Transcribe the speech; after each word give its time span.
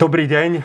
Dobrý 0.00 0.24
deň. 0.24 0.50
E, 0.56 0.62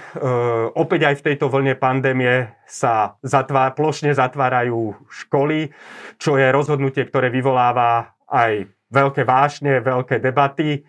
opäť 0.79 1.11
aj 1.11 1.15
v 1.19 1.25
tejto 1.27 1.51
vlne 1.51 1.75
pandémie 1.75 2.55
sa 2.63 3.19
zatvár, 3.19 3.75
plošne 3.75 4.15
zatvárajú 4.15 4.95
školy, 5.11 5.75
čo 6.15 6.39
je 6.39 6.47
rozhodnutie, 6.55 7.03
ktoré 7.03 7.27
vyvoláva 7.27 8.15
aj 8.31 8.71
veľké 8.95 9.27
vášne, 9.27 9.83
veľké 9.83 10.23
debaty 10.23 10.87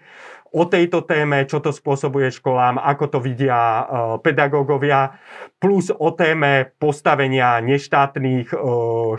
o 0.55 0.62
tejto 0.62 1.03
téme, 1.03 1.43
čo 1.51 1.59
to 1.59 1.75
spôsobuje 1.75 2.30
školám, 2.30 2.79
ako 2.79 3.05
to 3.12 3.19
vidia 3.19 3.59
e, 3.59 3.83
pedagógovia, 4.23 5.19
plus 5.59 5.91
o 5.91 6.15
téme 6.15 6.71
postavenia 6.79 7.59
neštátnych 7.59 8.55
e, 8.55 8.59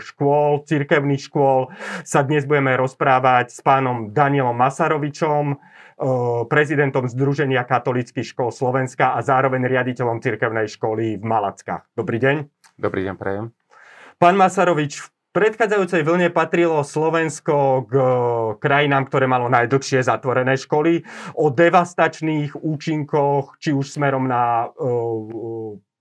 škôl, 0.08 0.64
cirkevných 0.64 1.22
škôl 1.28 1.68
sa 2.00 2.24
dnes 2.24 2.48
budeme 2.48 2.72
rozprávať 2.80 3.52
s 3.52 3.60
pánom 3.60 4.08
Danielom 4.08 4.56
Masarovičom, 4.56 5.60
prezidentom 6.46 7.10
Združenia 7.10 7.66
katolických 7.66 8.30
škôl 8.30 8.54
Slovenska 8.54 9.18
a 9.18 9.20
zároveň 9.20 9.66
riaditeľom 9.66 10.22
cirkevnej 10.22 10.70
školy 10.70 11.18
v 11.18 11.24
Malackách. 11.26 11.90
Dobrý 11.98 12.22
deň. 12.22 12.46
Dobrý 12.78 13.02
deň, 13.04 13.14
prejem. 13.18 13.50
Pán 14.18 14.38
Masarovič, 14.38 14.98
v 15.02 15.08
predchádzajúcej 15.34 16.02
vlne 16.02 16.34
patrilo 16.34 16.82
Slovensko 16.82 17.86
k 17.86 17.94
krajinám, 18.58 19.06
ktoré 19.06 19.30
malo 19.30 19.46
najdlhšie 19.46 20.02
zatvorené 20.02 20.58
školy. 20.58 21.06
O 21.38 21.50
devastačných 21.50 22.58
účinkoch, 22.58 23.58
či 23.62 23.70
už 23.74 23.86
smerom 23.86 24.26
na 24.26 24.70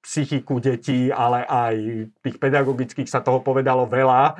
psychiku 0.07 0.63
detí, 0.63 1.11
ale 1.11 1.43
aj 1.43 1.75
tých 2.23 2.39
pedagogických 2.39 3.11
sa 3.11 3.19
toho 3.19 3.43
povedalo 3.43 3.83
veľa. 3.83 4.39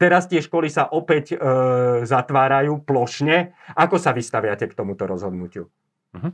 Teraz 0.00 0.24
tie 0.24 0.40
školy 0.40 0.72
sa 0.72 0.88
opäť 0.88 1.36
e, 1.36 1.38
zatvárajú 2.08 2.80
plošne. 2.80 3.52
Ako 3.76 4.00
sa 4.00 4.16
vystaviate 4.16 4.72
k 4.72 4.76
tomuto 4.76 5.04
rozhodnutiu? 5.04 5.68
Uh-huh. 6.16 6.32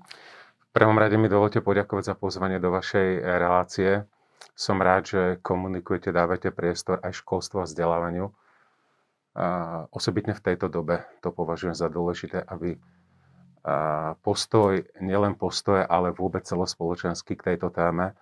V 0.63 0.69
prvom 0.71 0.95
rade 0.95 1.19
mi 1.19 1.27
dovolte 1.27 1.59
poďakovať 1.59 2.05
za 2.07 2.15
pozvanie 2.15 2.63
do 2.63 2.71
vašej 2.71 3.19
relácie. 3.19 4.07
Som 4.55 4.79
rád, 4.79 5.03
že 5.11 5.23
komunikujete, 5.43 6.15
dávate 6.15 6.55
priestor 6.55 7.03
aj 7.03 7.19
školstvu 7.19 7.67
a 7.67 7.67
vzdelávaniu. 7.67 8.31
A 9.35 9.47
osobitne 9.91 10.39
v 10.39 10.45
tejto 10.55 10.71
dobe 10.71 11.03
to 11.19 11.35
považujem 11.35 11.75
za 11.75 11.91
dôležité, 11.91 12.47
aby 12.47 12.79
postoj, 14.23 14.87
nielen 15.03 15.35
postoje, 15.35 15.83
ale 15.83 16.15
vôbec 16.15 16.47
celospoločenský 16.47 17.35
k 17.35 17.55
tejto 17.55 17.75
téme 17.75 18.15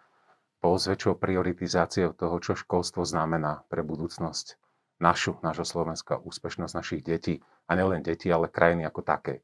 s 0.74 0.90
väčšou 0.90 1.14
prioritizáciou 1.14 2.10
toho, 2.18 2.42
čo 2.42 2.58
školstvo 2.58 3.06
znamená 3.06 3.62
pre 3.70 3.86
budúcnosť 3.86 4.58
našu, 4.98 5.38
nášho 5.46 5.62
Slovenska, 5.62 6.18
úspešnosť 6.18 6.74
našich 6.74 7.02
detí. 7.06 7.38
A 7.70 7.78
nielen 7.78 8.02
detí, 8.02 8.26
ale 8.26 8.50
krajiny 8.50 8.82
ako 8.82 9.06
takej. 9.06 9.38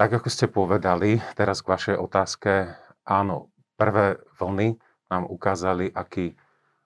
Tak 0.00 0.10
ako 0.10 0.28
ste 0.32 0.48
povedali, 0.48 1.20
teraz 1.36 1.60
k 1.60 1.70
vašej 1.70 1.96
otázke, 2.00 2.74
áno, 3.04 3.52
prvé 3.76 4.18
vlny 4.40 4.80
nám 5.12 5.28
ukázali, 5.28 5.92
aký 5.92 6.34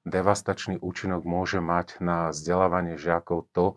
devastačný 0.09 0.81
účinok 0.81 1.25
môže 1.25 1.61
mať 1.61 2.01
na 2.01 2.33
vzdelávanie 2.33 2.97
žiakov 2.97 3.49
to, 3.53 3.77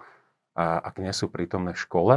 ak 0.58 1.00
nie 1.00 1.12
sú 1.16 1.32
prítomné 1.32 1.76
v 1.76 1.84
škole. 1.84 2.16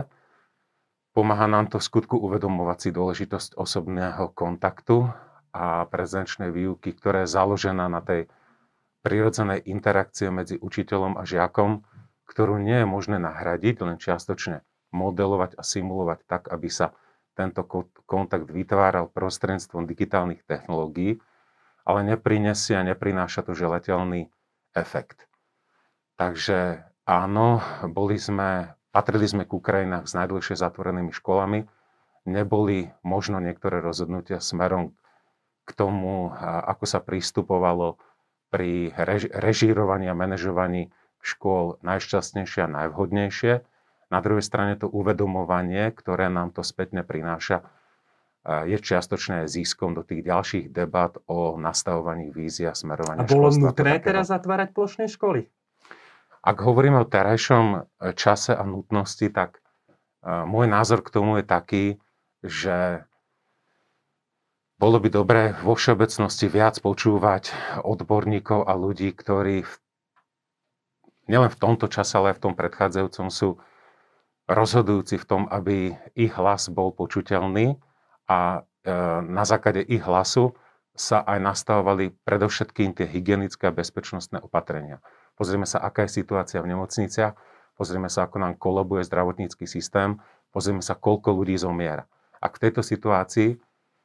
Pomáha 1.14 1.46
nám 1.46 1.70
to 1.70 1.78
v 1.78 1.86
skutku 1.86 2.18
uvedomovať 2.18 2.78
si 2.78 2.90
dôležitosť 2.90 3.54
osobného 3.54 4.34
kontaktu 4.34 5.06
a 5.54 5.86
prezenčnej 5.86 6.50
výuky, 6.50 6.90
ktorá 6.90 7.22
je 7.22 7.30
založená 7.30 7.86
na 7.86 8.02
tej 8.02 8.26
prirodzenej 9.06 9.62
interakcie 9.70 10.34
medzi 10.34 10.58
učiteľom 10.58 11.14
a 11.14 11.22
žiakom, 11.22 11.86
ktorú 12.26 12.58
nie 12.58 12.82
je 12.82 12.88
možné 12.88 13.22
nahradiť, 13.22 13.76
len 13.86 13.96
čiastočne 14.02 14.66
modelovať 14.90 15.54
a 15.54 15.62
simulovať 15.62 16.18
tak, 16.26 16.42
aby 16.50 16.66
sa 16.66 16.90
tento 17.38 17.62
kontakt 18.06 18.50
vytváral 18.50 19.10
prostredstvom 19.10 19.86
digitálnych 19.86 20.42
technológií, 20.46 21.22
ale 21.84 22.00
neprinesie 22.02 22.78
a 22.78 22.86
neprináša 22.86 23.44
to 23.44 23.52
želateľný 23.52 24.30
efekt. 24.72 25.26
Takže 26.16 26.86
áno, 27.04 27.60
boli 27.90 28.16
sme, 28.16 28.72
patrili 28.94 29.26
sme 29.26 29.44
k 29.44 29.52
Ukrajinách 29.52 30.06
s 30.06 30.16
najdlhšie 30.16 30.54
zatvorenými 30.54 31.10
školami, 31.10 31.66
neboli 32.24 32.88
možno 33.04 33.42
niektoré 33.42 33.84
rozhodnutia 33.84 34.40
smerom 34.40 34.94
k 34.94 35.03
tomu, 35.72 36.28
ako 36.42 36.84
sa 36.84 37.00
pristupovalo 37.00 37.96
pri 38.52 38.92
režírovaní 39.32 40.06
a 40.12 40.14
manažovaní 40.14 40.92
škôl 41.24 41.80
najšťastnejšie 41.80 42.68
a 42.68 42.72
najvhodnejšie. 42.84 43.52
Na 44.12 44.18
druhej 44.20 44.44
strane 44.44 44.76
to 44.76 44.86
uvedomovanie, 44.86 45.88
ktoré 45.96 46.28
nám 46.28 46.52
to 46.52 46.60
spätne 46.60 47.00
prináša, 47.00 47.64
je 48.44 48.76
čiastočné 48.76 49.48
ziskom 49.48 49.96
do 49.96 50.04
tých 50.04 50.20
ďalších 50.20 50.68
debat 50.68 51.16
o 51.24 51.56
nastavovaní 51.56 52.28
vízia 52.28 52.76
a 52.76 52.78
smerovania 52.78 53.24
A 53.24 53.28
bolo 53.28 53.48
nutné 53.48 53.96
teraz 54.04 54.28
zatvárať 54.28 54.76
plošné 54.76 55.08
školy? 55.08 55.48
Ak 56.44 56.60
hovoríme 56.60 57.00
o 57.00 57.08
terajšom 57.08 57.66
e, 57.72 57.78
čase 58.12 58.52
a 58.52 58.60
nutnosti, 58.68 59.32
tak 59.32 59.64
e, 60.20 60.28
môj 60.28 60.68
názor 60.68 61.00
k 61.00 61.08
tomu 61.08 61.40
je 61.40 61.44
taký, 61.48 61.84
že 62.44 63.08
bolo 64.74 64.98
by 64.98 65.08
dobré 65.10 65.42
vo 65.62 65.78
všeobecnosti 65.78 66.50
viac 66.50 66.82
počúvať 66.82 67.54
odborníkov 67.86 68.66
a 68.66 68.74
ľudí, 68.74 69.14
ktorí 69.14 69.62
v, 69.62 69.72
nielen 71.30 71.50
v 71.50 71.60
tomto 71.60 71.86
čase, 71.86 72.18
ale 72.18 72.34
aj 72.34 72.42
v 72.42 72.44
tom 72.50 72.54
predchádzajúcom 72.58 73.26
sú 73.30 73.62
rozhodujúci 74.50 75.16
v 75.16 75.24
tom, 75.24 75.42
aby 75.48 75.96
ich 76.18 76.34
hlas 76.36 76.68
bol 76.68 76.92
počuteľný 76.92 77.80
a 78.28 78.60
e, 78.60 78.92
na 79.24 79.44
základe 79.46 79.80
ich 79.80 80.04
hlasu 80.04 80.52
sa 80.94 81.24
aj 81.26 81.38
nastavovali 81.42 82.14
predovšetkým 82.22 82.94
tie 82.94 83.06
hygienické 83.08 83.66
a 83.70 83.74
bezpečnostné 83.74 84.38
opatrenia. 84.44 85.02
Pozrieme 85.34 85.66
sa, 85.66 85.82
aká 85.82 86.06
je 86.06 86.22
situácia 86.22 86.62
v 86.62 86.70
nemocniciach, 86.70 87.34
pozrieme 87.74 88.06
sa, 88.06 88.30
ako 88.30 88.36
nám 88.38 88.54
kolabuje 88.54 89.02
zdravotnícky 89.02 89.66
systém, 89.66 90.22
pozrieme 90.54 90.84
sa, 90.84 90.94
koľko 90.94 91.34
ľudí 91.34 91.58
zomiera. 91.58 92.06
Ak 92.38 92.60
v 92.60 92.70
tejto 92.70 92.86
situácii 92.86 93.58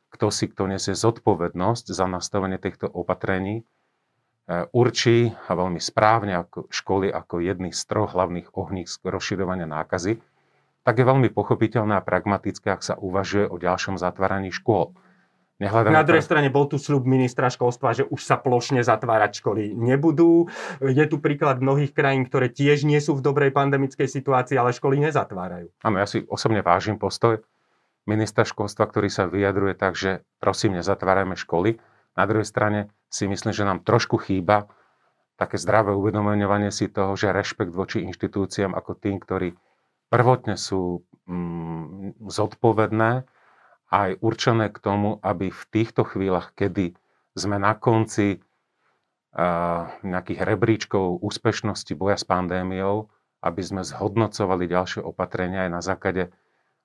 kto 0.09 0.33
si 0.33 0.49
kto 0.49 0.65
nesie 0.65 0.97
zodpovednosť 0.97 1.93
za 1.93 2.05
nastavenie 2.09 2.57
týchto 2.57 2.89
opatrení, 2.89 3.61
e, 3.61 3.63
určí 4.73 5.29
a 5.29 5.51
veľmi 5.53 5.77
správne 5.77 6.33
ako 6.41 6.67
školy 6.73 7.13
ako 7.13 7.41
jedný 7.41 7.69
z 7.69 7.81
troch 7.85 8.17
hlavných 8.17 8.53
ohnízk 8.57 9.05
rozširovania 9.05 9.69
nákazy, 9.69 10.17
tak 10.81 10.95
je 10.97 11.05
veľmi 11.05 11.29
pochopiteľné 11.29 12.01
a 12.01 12.05
pragmatické, 12.05 12.73
ak 12.73 12.81
sa 12.81 12.95
uvažuje 12.97 13.45
o 13.45 13.61
ďalšom 13.61 14.01
zatváraní 14.01 14.49
škôl. 14.49 14.97
Nehľadáme 15.59 15.91
Na 15.91 16.07
druhej 16.07 16.23
strane 16.23 16.47
bol 16.47 16.71
tu 16.71 16.79
sľub 16.79 17.03
ministra 17.03 17.51
školstva, 17.51 17.91
že 17.91 18.07
už 18.07 18.23
sa 18.23 18.39
plošne 18.39 18.79
zatvárať 18.79 19.43
školy 19.43 19.75
nebudú. 19.75 20.47
Je 20.79 21.03
tu 21.03 21.19
príklad 21.19 21.59
mnohých 21.59 21.91
krajín, 21.91 22.23
ktoré 22.23 22.47
tiež 22.47 22.87
nie 22.87 23.03
sú 23.03 23.19
v 23.19 23.21
dobrej 23.27 23.51
pandemickej 23.51 24.07
situácii, 24.07 24.55
ale 24.55 24.71
školy 24.71 25.03
nezatvárajú. 25.03 25.67
Áno, 25.83 25.99
ja 25.99 26.07
si 26.07 26.23
osobne 26.31 26.63
vážim 26.63 26.95
postoj 26.95 27.43
ministra 28.07 28.47
školstva, 28.47 28.87
ktorý 28.87 29.09
sa 29.11 29.27
vyjadruje 29.27 29.75
tak, 29.75 29.97
že 29.99 30.23
prosím, 30.39 30.79
nezatvárajme 30.79 31.35
školy. 31.35 31.81
Na 32.15 32.23
druhej 32.25 32.47
strane 32.47 32.93
si 33.09 33.25
myslím, 33.25 33.51
že 33.51 33.67
nám 33.67 33.83
trošku 33.83 34.19
chýba 34.21 34.69
také 35.39 35.55
zdravé 35.55 35.95
uvedomovanie 35.95 36.67
si 36.67 36.91
toho, 36.91 37.15
že 37.15 37.31
rešpekt 37.31 37.71
voči 37.71 38.03
inštitúciám 38.03 38.75
ako 38.75 38.91
tým, 38.99 39.23
ktorí 39.23 39.55
prvotne 40.11 40.59
sú 40.59 41.07
mm, 41.31 42.19
zodpovedné 42.27 43.23
aj 43.89 44.09
určené 44.19 44.69
k 44.69 44.77
tomu, 44.83 45.17
aby 45.23 45.49
v 45.49 45.63
týchto 45.71 46.03
chvíľach, 46.03 46.53
kedy 46.53 46.93
sme 47.33 47.57
na 47.57 47.73
konci 47.73 48.37
uh, 48.37 49.89
nejakých 50.03 50.39
rebríčkov 50.43 51.23
úspešnosti 51.23 51.95
boja 51.95 52.19
s 52.19 52.27
pandémiou, 52.27 53.07
aby 53.39 53.61
sme 53.63 53.81
zhodnocovali 53.87 54.67
ďalšie 54.67 55.01
opatrenia 55.01 55.65
aj 55.65 55.71
na 55.71 55.81
základe 55.81 56.23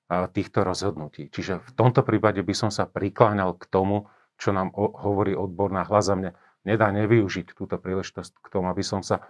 týchto 0.09 0.62
rozhodnutí. 0.62 1.33
Čiže 1.33 1.65
v 1.65 1.71
tomto 1.73 2.05
prípade 2.05 2.45
by 2.45 2.55
som 2.55 2.71
sa 2.71 2.85
prikláňal 2.85 3.56
k 3.56 3.65
tomu, 3.73 4.09
čo 4.37 4.53
nám 4.53 4.75
hovorí 4.77 5.33
odborná 5.33 5.87
hlas 5.89 6.12
a 6.12 6.19
mne 6.19 6.31
nedá 6.67 6.93
nevyužiť 6.93 7.56
túto 7.56 7.77
príležitosť 7.81 8.33
k 8.41 8.47
tomu, 8.53 8.69
aby 8.69 8.85
som 8.85 9.01
sa 9.01 9.25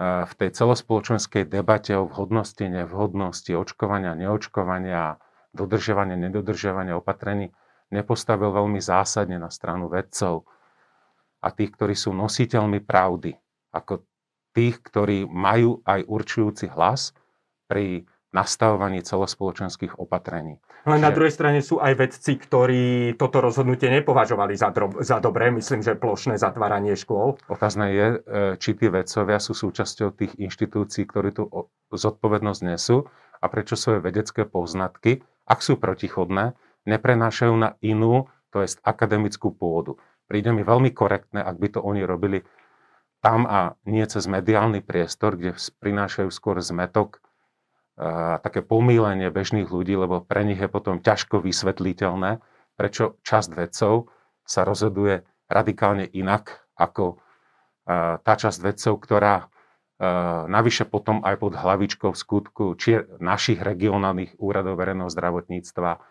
v 0.00 0.32
tej 0.34 0.50
celospoločenskej 0.50 1.46
debate 1.46 1.94
o 1.94 2.10
vhodnosti, 2.10 2.66
nevhodnosti, 2.66 3.54
očkovania, 3.54 4.18
neočkovania, 4.18 5.22
dodržiavania, 5.54 6.18
nedodržiavania 6.18 6.98
opatrení 6.98 7.54
nepostavil 7.94 8.50
veľmi 8.50 8.82
zásadne 8.82 9.38
na 9.38 9.54
stranu 9.54 9.86
vedcov 9.86 10.50
a 11.38 11.48
tých, 11.54 11.70
ktorí 11.78 11.94
sú 11.94 12.10
nositeľmi 12.10 12.82
pravdy, 12.82 13.38
ako 13.70 14.02
tých, 14.50 14.82
ktorí 14.82 15.30
majú 15.30 15.78
aj 15.86 16.02
určujúci 16.10 16.74
hlas 16.74 17.14
pri 17.70 18.02
nastavovaní 18.34 19.00
celospoločenských 19.06 19.94
opatrení. 20.02 20.58
Ale 20.82 20.98
na 20.98 21.14
druhej 21.14 21.30
strane 21.30 21.62
sú 21.62 21.78
aj 21.78 21.94
vedci, 21.94 22.34
ktorí 22.34 23.14
toto 23.14 23.38
rozhodnutie 23.38 23.88
nepovažovali 23.88 24.58
za, 24.58 24.74
drob, 24.74 25.00
za 25.00 25.22
dobré. 25.22 25.54
Myslím, 25.54 25.80
že 25.80 25.94
plošné 25.94 26.36
zatváranie 26.36 26.98
škôl. 26.98 27.38
Otázne 27.46 27.94
je, 27.94 28.06
e, 28.10 28.16
či 28.58 28.74
tí 28.74 28.90
vedcovia 28.90 29.38
sú 29.38 29.54
súčasťou 29.54 30.12
tých 30.18 30.34
inštitúcií, 30.36 31.06
ktorí 31.06 31.30
tú 31.30 31.46
zodpovednosť 31.94 32.60
nesú 32.66 33.06
a 33.38 33.46
prečo 33.46 33.78
svoje 33.78 34.02
vedecké 34.02 34.44
poznatky, 34.44 35.22
ak 35.46 35.62
sú 35.62 35.78
protichodné, 35.78 36.58
neprenášajú 36.90 37.54
na 37.54 37.78
inú, 37.80 38.28
to 38.52 38.66
je 38.66 38.76
akademickú 38.84 39.54
pôdu. 39.54 39.96
Príde 40.28 40.52
mi 40.52 40.66
veľmi 40.66 40.92
korektné, 40.92 41.40
ak 41.40 41.56
by 41.56 41.68
to 41.76 41.80
oni 41.80 42.02
robili 42.04 42.44
tam 43.24 43.48
a 43.48 43.72
nie 43.88 44.04
cez 44.04 44.28
mediálny 44.28 44.84
priestor, 44.84 45.40
kde 45.40 45.56
prinášajú 45.80 46.28
skôr 46.28 46.60
zmetok 46.60 47.23
a 47.94 48.42
také 48.42 48.60
pomílenie 48.60 49.30
bežných 49.30 49.70
ľudí, 49.70 49.94
lebo 49.94 50.18
pre 50.18 50.42
nich 50.42 50.58
je 50.58 50.66
potom 50.66 50.98
ťažko 50.98 51.38
vysvetliteľné, 51.38 52.42
prečo 52.74 53.22
časť 53.22 53.50
vedcov 53.54 54.10
sa 54.42 54.66
rozhoduje 54.66 55.22
radikálne 55.46 56.02
inak 56.10 56.66
ako 56.74 57.22
tá 58.20 58.34
časť 58.34 58.58
vedcov, 58.64 58.98
ktorá 58.98 59.46
navyše 60.50 60.90
potom 60.90 61.22
aj 61.22 61.38
pod 61.38 61.54
hlavičkou 61.54 62.10
v 62.10 62.18
skutku 62.18 62.64
či 62.74 62.98
našich 63.22 63.62
regionálnych 63.62 64.42
úradov 64.42 64.74
verejného 64.74 65.06
zdravotníctva 65.06 66.02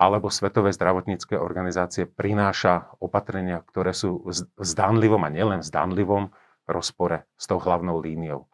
alebo 0.00 0.32
Svetové 0.32 0.72
zdravotnícke 0.72 1.36
organizácie 1.36 2.08
prináša 2.08 2.96
opatrenia, 2.98 3.60
ktoré 3.60 3.92
sú 3.92 4.24
v 4.24 4.64
zdanlivom 4.64 5.20
a 5.22 5.30
nielen 5.30 5.60
v 5.60 5.68
zdanlivom 5.68 6.24
rozpore 6.64 7.28
s 7.36 7.44
tou 7.44 7.60
hlavnou 7.60 8.00
líniou. 8.00 8.48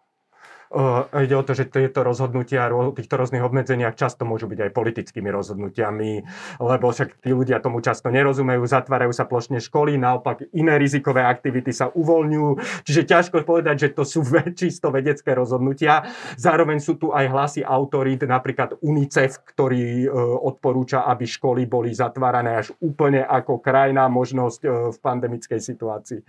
Ide 1.10 1.34
o 1.34 1.42
to, 1.42 1.50
že 1.50 1.66
tieto 1.66 2.06
rozhodnutia 2.06 2.70
o 2.70 2.94
týchto 2.94 3.18
rôznych 3.18 3.42
obmedzeniach 3.42 3.98
často 3.98 4.22
môžu 4.22 4.46
byť 4.46 4.70
aj 4.70 4.70
politickými 4.70 5.26
rozhodnutiami, 5.26 6.22
lebo 6.62 6.94
však 6.94 7.18
tí 7.26 7.34
ľudia 7.34 7.58
tomu 7.58 7.82
často 7.82 8.06
nerozumejú, 8.06 8.62
zatvárajú 8.70 9.10
sa 9.10 9.26
plošne 9.26 9.58
školy, 9.58 9.98
naopak 9.98 10.46
iné 10.54 10.78
rizikové 10.78 11.26
aktivity 11.26 11.74
sa 11.74 11.90
uvoľňujú, 11.90 12.86
čiže 12.86 13.02
ťažko 13.02 13.42
povedať, 13.42 13.76
že 13.82 13.98
to 13.98 14.06
sú 14.06 14.22
čisto 14.60 14.94
vedecké 14.94 15.34
rozhodnutia. 15.34 16.06
Zároveň 16.38 16.78
sú 16.78 17.02
tu 17.02 17.10
aj 17.10 17.26
hlasy 17.26 17.66
autorít, 17.66 18.22
napríklad 18.22 18.78
UNICEF, 18.78 19.42
ktorý 19.42 20.06
e, 20.06 20.08
odporúča, 20.46 21.02
aby 21.02 21.26
školy 21.26 21.66
boli 21.66 21.90
zatvárané 21.90 22.62
až 22.62 22.70
úplne 22.78 23.26
ako 23.26 23.58
krajná 23.58 24.06
možnosť 24.06 24.60
e, 24.62 24.68
v 24.94 24.96
pandemickej 25.02 25.58
situácii. 25.58 26.22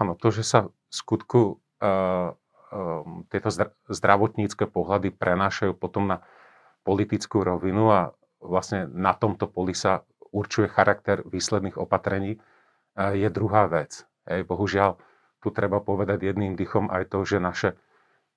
Áno, 0.00 0.16
to, 0.16 0.32
že 0.32 0.40
sa 0.40 0.72
v 0.72 0.72
skutku 0.88 1.60
uh 1.84 2.32
tieto 3.30 3.48
zdravotnícke 3.88 4.66
pohľady 4.66 5.14
prenášajú 5.14 5.72
potom 5.78 6.10
na 6.10 6.26
politickú 6.82 7.46
rovinu 7.46 7.88
a 7.90 8.00
vlastne 8.42 8.90
na 8.90 9.14
tomto 9.16 9.48
poli 9.48 9.72
sa 9.72 10.04
určuje 10.34 10.68
charakter 10.68 11.22
výsledných 11.24 11.78
opatrení, 11.78 12.42
je 12.98 13.28
druhá 13.30 13.70
vec. 13.70 14.02
Hej, 14.26 14.44
bohužiaľ, 14.50 14.98
tu 15.38 15.52
treba 15.54 15.78
povedať 15.78 16.24
jedným 16.24 16.56
dychom 16.56 16.90
aj 16.90 17.12
to, 17.12 17.22
že 17.22 17.38
naše 17.38 17.68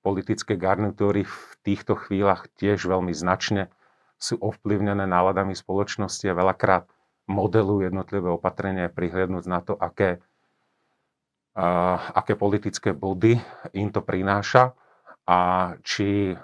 politické 0.04 0.54
garnitúry 0.54 1.26
v 1.26 1.38
týchto 1.66 1.98
chvíľach 1.98 2.46
tiež 2.56 2.86
veľmi 2.86 3.10
značne 3.12 3.68
sú 4.18 4.38
ovplyvnené 4.38 5.06
náladami 5.06 5.54
spoločnosti 5.54 6.26
a 6.30 6.38
veľakrát 6.38 6.84
modelujú 7.28 7.86
jednotlivé 7.86 8.28
opatrenia 8.30 8.90
prihliadnúť 8.90 9.44
na 9.46 9.60
to, 9.62 9.76
aké 9.78 10.22
aké 12.14 12.38
politické 12.38 12.94
body 12.94 13.34
im 13.74 13.90
to 13.90 13.98
prináša 14.06 14.78
a 15.28 15.40
či 15.84 16.32
e, 16.32 16.34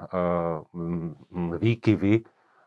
výkyvy, 1.57 2.15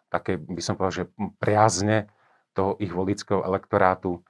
také 0.09 0.41
by 0.41 0.61
som 0.63 0.73
povedal, 0.73 1.05
že 1.05 1.11
priazne 1.38 2.09
toho 2.57 2.73
ich 2.81 2.89
volického 2.89 3.45
elektorátu, 3.45 4.17
e, 4.17 4.21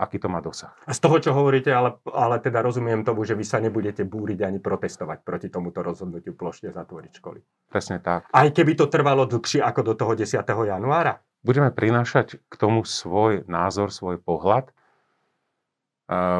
aký 0.00 0.16
to 0.16 0.32
má 0.32 0.40
dosah. 0.40 0.72
A 0.88 0.96
z 0.96 1.04
toho, 1.04 1.20
čo 1.20 1.36
hovoríte, 1.36 1.68
ale, 1.68 2.00
ale 2.08 2.40
teda 2.40 2.64
rozumiem 2.64 3.04
tomu, 3.04 3.28
že 3.28 3.36
vy 3.36 3.44
sa 3.44 3.60
nebudete 3.60 4.08
búriť 4.08 4.40
ani 4.40 4.56
protestovať 4.62 5.20
proti 5.20 5.52
tomuto 5.52 5.84
rozhodnutiu 5.84 6.32
plošne 6.32 6.72
zatvoriť 6.72 7.12
školy. 7.20 7.44
Presne 7.68 8.00
tak. 8.00 8.30
Aj 8.32 8.48
keby 8.48 8.72
to 8.72 8.88
trvalo 8.88 9.28
dlhšie 9.28 9.60
ako 9.60 9.92
do 9.92 9.94
toho 9.98 10.16
10. 10.16 10.40
januára? 10.48 11.20
Budeme 11.44 11.68
prinášať 11.68 12.40
k 12.40 12.54
tomu 12.56 12.88
svoj 12.88 13.44
názor, 13.44 13.92
svoj 13.92 14.16
pohľad 14.16 14.72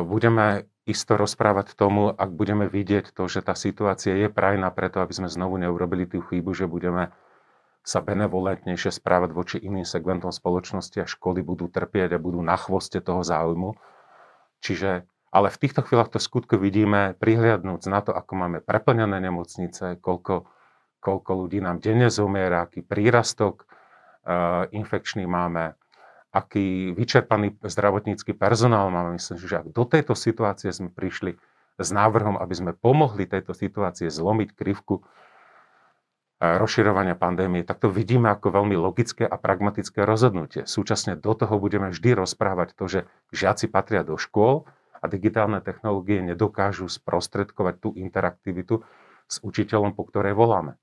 budeme 0.09 0.65
isto 0.88 1.20
rozprávať 1.20 1.76
tomu, 1.76 2.09
ak 2.09 2.32
budeme 2.32 2.65
vidieť 2.65 3.12
to, 3.12 3.29
že 3.29 3.44
tá 3.44 3.53
situácia 3.53 4.17
je 4.17 4.32
prajná 4.32 4.73
preto, 4.73 5.05
aby 5.05 5.12
sme 5.12 5.29
znovu 5.29 5.61
neurobili 5.61 6.09
tú 6.09 6.25
chybu, 6.25 6.56
že 6.56 6.65
budeme 6.65 7.12
sa 7.85 8.00
benevolentnejšie 8.00 8.97
správať 8.97 9.31
voči 9.37 9.56
iným 9.61 9.85
segmentom 9.85 10.32
spoločnosti 10.32 11.05
a 11.05 11.06
školy 11.09 11.44
budú 11.44 11.69
trpieť 11.69 12.17
a 12.17 12.23
budú 12.23 12.41
na 12.41 12.56
chvoste 12.56 13.05
toho 13.05 13.20
záujmu. 13.20 13.76
Čiže, 14.65 15.05
ale 15.29 15.49
v 15.53 15.61
týchto 15.61 15.85
chvíľach 15.85 16.12
to 16.12 16.20
skutku 16.20 16.56
vidíme, 16.56 17.17
prihliadnúť 17.20 17.82
na 17.88 18.00
to, 18.00 18.17
ako 18.17 18.32
máme 18.37 18.59
preplnené 18.65 19.20
nemocnice, 19.20 20.00
koľko, 20.00 20.49
koľko 21.00 21.31
ľudí 21.44 21.61
nám 21.61 21.85
denne 21.85 22.09
zomiera, 22.09 22.65
aký 22.65 22.81
prírastok 22.85 23.65
uh, 23.65 24.69
infekčný 24.73 25.25
máme, 25.25 25.76
aký 26.29 26.93
vyčerpaný 26.93 27.57
zdravotnícky 27.65 28.37
personál 28.37 28.93
máme. 28.93 29.17
Myslím, 29.17 29.41
že 29.41 29.65
ak 29.65 29.73
do 29.73 29.85
tejto 29.89 30.13
situácie 30.13 30.69
sme 30.69 30.93
prišli 30.93 31.41
s 31.79 31.89
návrhom, 31.95 32.37
aby 32.37 32.55
sme 32.55 32.73
pomohli 32.75 33.25
tejto 33.25 33.55
situácie 33.55 34.11
zlomiť 34.13 34.53
krivku 34.53 35.01
eh, 35.01 36.59
rozširovania 36.59 37.17
pandémie, 37.17 37.65
tak 37.65 37.81
to 37.81 37.89
vidíme 37.89 38.29
ako 38.29 38.53
veľmi 38.53 38.77
logické 38.77 39.25
a 39.25 39.41
pragmatické 39.41 40.05
rozhodnutie. 40.05 40.69
Súčasne 40.69 41.17
do 41.17 41.33
toho 41.33 41.57
budeme 41.57 41.89
vždy 41.89 42.19
rozprávať 42.19 42.77
to, 42.77 42.85
že 42.91 43.01
žiaci 43.33 43.71
patria 43.73 44.05
do 44.05 44.21
škôl 44.21 44.69
a 44.99 45.05
digitálne 45.07 45.63
technológie 45.63 46.21
nedokážu 46.21 46.91
sprostredkovať 46.91 47.75
tú 47.79 47.89
interaktivitu 47.95 48.83
s 49.31 49.39
učiteľom, 49.47 49.95
po 49.95 50.03
ktorej 50.09 50.35
voláme. 50.35 50.75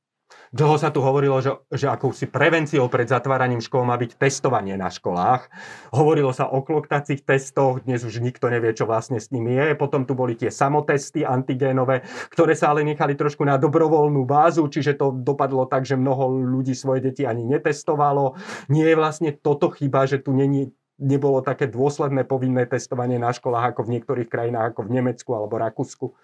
Dlho 0.56 0.80
sa 0.80 0.88
tu 0.88 1.04
hovorilo, 1.04 1.36
že, 1.44 1.52
že 1.68 1.92
akousi 1.92 2.32
prevenciou 2.32 2.88
pred 2.88 3.04
zatváraním 3.04 3.60
škôl 3.60 3.84
má 3.84 4.00
byť 4.00 4.16
testovanie 4.16 4.80
na 4.80 4.88
školách. 4.88 5.52
Hovorilo 5.92 6.32
sa 6.32 6.48
o 6.48 6.64
kloktacích 6.64 7.28
testoch, 7.28 7.84
dnes 7.84 8.08
už 8.08 8.24
nikto 8.24 8.48
nevie, 8.48 8.72
čo 8.72 8.88
vlastne 8.88 9.20
s 9.20 9.36
nimi 9.36 9.52
je. 9.52 9.76
Potom 9.76 10.08
tu 10.08 10.16
boli 10.16 10.40
tie 10.40 10.48
samotesty 10.48 11.28
antigénové, 11.28 12.08
ktoré 12.32 12.56
sa 12.56 12.72
ale 12.72 12.88
nechali 12.88 13.20
trošku 13.20 13.44
na 13.44 13.60
dobrovoľnú 13.60 14.24
bázu, 14.24 14.64
čiže 14.72 14.96
to 14.96 15.12
dopadlo 15.12 15.68
tak, 15.68 15.84
že 15.84 16.00
mnoho 16.00 16.40
ľudí 16.40 16.72
svoje 16.72 17.12
deti 17.12 17.28
ani 17.28 17.44
netestovalo. 17.44 18.40
Nie 18.72 18.88
je 18.88 18.96
vlastne 18.96 19.36
toto 19.36 19.76
chyba, 19.76 20.08
že 20.08 20.24
tu 20.24 20.32
není 20.32 20.72
nebolo 20.96 21.44
také 21.44 21.68
dôsledné 21.68 22.24
povinné 22.24 22.64
testovanie 22.64 23.20
na 23.20 23.36
školách 23.36 23.76
ako 23.76 23.92
v 23.92 24.00
niektorých 24.00 24.32
krajinách, 24.32 24.72
ako 24.72 24.88
v 24.88 24.94
Nemecku 25.04 25.36
alebo 25.36 25.60
Rakúsku. 25.60 26.16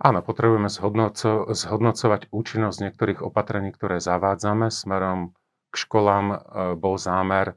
Áno, 0.00 0.24
potrebujeme 0.24 0.72
zhodnoco- 0.72 1.52
zhodnocovať 1.52 2.32
účinnosť 2.32 2.88
niektorých 2.88 3.20
opatrení, 3.20 3.68
ktoré 3.68 4.00
zavádzame. 4.00 4.72
Smerom 4.72 5.36
k 5.68 5.74
školám 5.76 6.26
e, 6.32 6.36
bol 6.80 6.96
zámer 6.96 7.52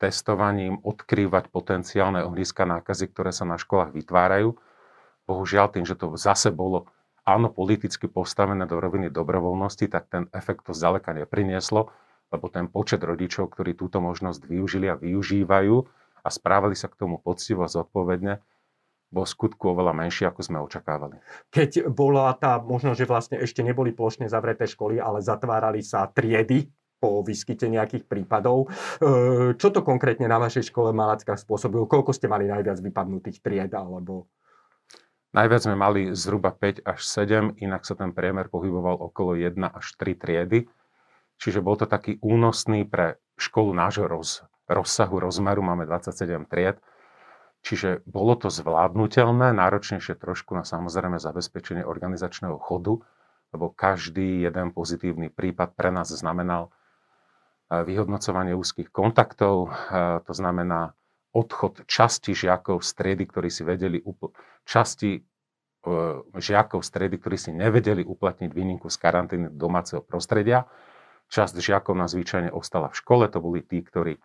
testovaním 0.00 0.80
odkrývať 0.80 1.52
potenciálne 1.52 2.24
ohniska 2.24 2.64
nákazy, 2.64 3.12
ktoré 3.12 3.30
sa 3.30 3.44
na 3.44 3.60
školách 3.60 3.92
vytvárajú. 3.92 4.56
Bohužiaľ, 5.28 5.68
tým, 5.68 5.84
že 5.84 5.92
to 5.92 6.16
zase 6.16 6.48
bolo 6.48 6.88
áno 7.28 7.52
politicky 7.52 8.08
postavené 8.08 8.64
do 8.64 8.80
roviny 8.80 9.12
dobrovoľnosti, 9.12 9.86
tak 9.92 10.08
ten 10.08 10.26
efekt 10.32 10.66
to 10.66 10.72
zďaleka 10.72 11.12
neprinieslo, 11.12 11.92
lebo 12.32 12.48
ten 12.48 12.72
počet 12.72 13.04
rodičov, 13.04 13.52
ktorí 13.52 13.76
túto 13.76 14.00
možnosť 14.00 14.48
využili 14.48 14.88
a 14.88 14.96
využívajú 14.98 15.76
a 16.24 16.28
správali 16.32 16.74
sa 16.74 16.88
k 16.88 16.98
tomu 16.98 17.20
poctivo 17.20 17.62
a 17.62 17.70
zodpovedne, 17.70 18.40
bol 19.12 19.28
skutku 19.28 19.76
oveľa 19.76 19.92
menší, 19.92 20.24
ako 20.24 20.40
sme 20.40 20.58
očakávali. 20.64 21.20
Keď 21.52 21.92
bola 21.92 22.32
tá 22.32 22.56
možnosť, 22.56 22.98
že 22.98 23.06
vlastne 23.06 23.36
ešte 23.44 23.60
neboli 23.60 23.92
plošne 23.92 24.24
zavreté 24.24 24.64
školy, 24.64 24.96
ale 24.96 25.20
zatvárali 25.20 25.84
sa 25.84 26.08
triedy 26.08 26.72
po 26.96 27.20
vyskyte 27.20 27.68
nejakých 27.68 28.08
prípadov. 28.08 28.72
E, 28.96 29.52
čo 29.60 29.68
to 29.68 29.84
konkrétne 29.84 30.24
na 30.24 30.40
vašej 30.40 30.72
škole 30.72 30.96
Malackách 30.96 31.36
spôsobilo? 31.36 31.84
Koľko 31.84 32.16
ste 32.16 32.30
mali 32.30 32.48
najviac 32.48 32.80
vypadnutých 32.80 33.44
tried? 33.44 33.74
Alebo... 33.76 34.32
Najviac 35.36 35.60
sme 35.60 35.76
mali 35.76 36.16
zhruba 36.16 36.56
5 36.56 36.86
až 36.88 37.00
7, 37.04 37.60
inak 37.60 37.84
sa 37.84 37.98
ten 37.98 38.16
priemer 38.16 38.48
pohyboval 38.48 38.96
okolo 39.12 39.36
1 39.36 39.60
až 39.60 39.86
3 40.00 40.16
triedy. 40.16 40.70
Čiže 41.36 41.60
bol 41.60 41.76
to 41.76 41.90
taký 41.90 42.22
únosný 42.22 42.86
pre 42.86 43.18
školu 43.34 43.74
nášho 43.74 44.06
roz, 44.06 44.46
rozsahu, 44.70 45.18
rozmeru, 45.18 45.60
máme 45.60 45.84
27 45.84 46.48
tried 46.48 46.78
Čiže 47.62 48.02
bolo 48.10 48.34
to 48.34 48.50
zvládnutelné, 48.50 49.54
náročnejšie 49.54 50.18
trošku 50.18 50.58
na 50.58 50.66
samozrejme 50.66 51.22
zabezpečenie 51.22 51.86
organizačného 51.86 52.58
chodu, 52.58 52.98
lebo 53.54 53.70
každý 53.70 54.42
jeden 54.42 54.74
pozitívny 54.74 55.30
prípad 55.30 55.78
pre 55.78 55.94
nás 55.94 56.10
znamenal 56.10 56.68
eh, 56.68 57.86
vyhodnocovanie 57.86 58.58
úzkých 58.58 58.90
kontaktov, 58.90 59.70
eh, 59.70 60.18
to 60.26 60.32
znamená 60.34 60.98
odchod 61.32 61.86
časti 61.86 62.34
žiakov 62.34 62.82
z 62.82 62.90
triedy, 62.98 63.24
ktorí 63.30 63.48
si 63.48 63.62
vedeli 63.62 64.02
upl- 64.02 64.34
časti 64.66 65.22
eh, 65.22 66.16
žiakov 66.34 66.82
z 66.82 66.90
ktorí 66.90 67.36
si 67.38 67.54
nevedeli 67.54 68.02
uplatniť 68.02 68.50
výnimku 68.50 68.90
z 68.90 68.96
karantény 68.98 69.46
domáceho 69.54 70.02
prostredia. 70.02 70.66
Časť 71.30 71.62
žiakov 71.62 71.94
na 71.94 72.10
zvyčajne 72.10 72.50
ostala 72.50 72.90
v 72.90 72.98
škole, 72.98 73.24
to 73.30 73.38
boli 73.38 73.62
tí, 73.64 73.80
ktorí 73.80 74.18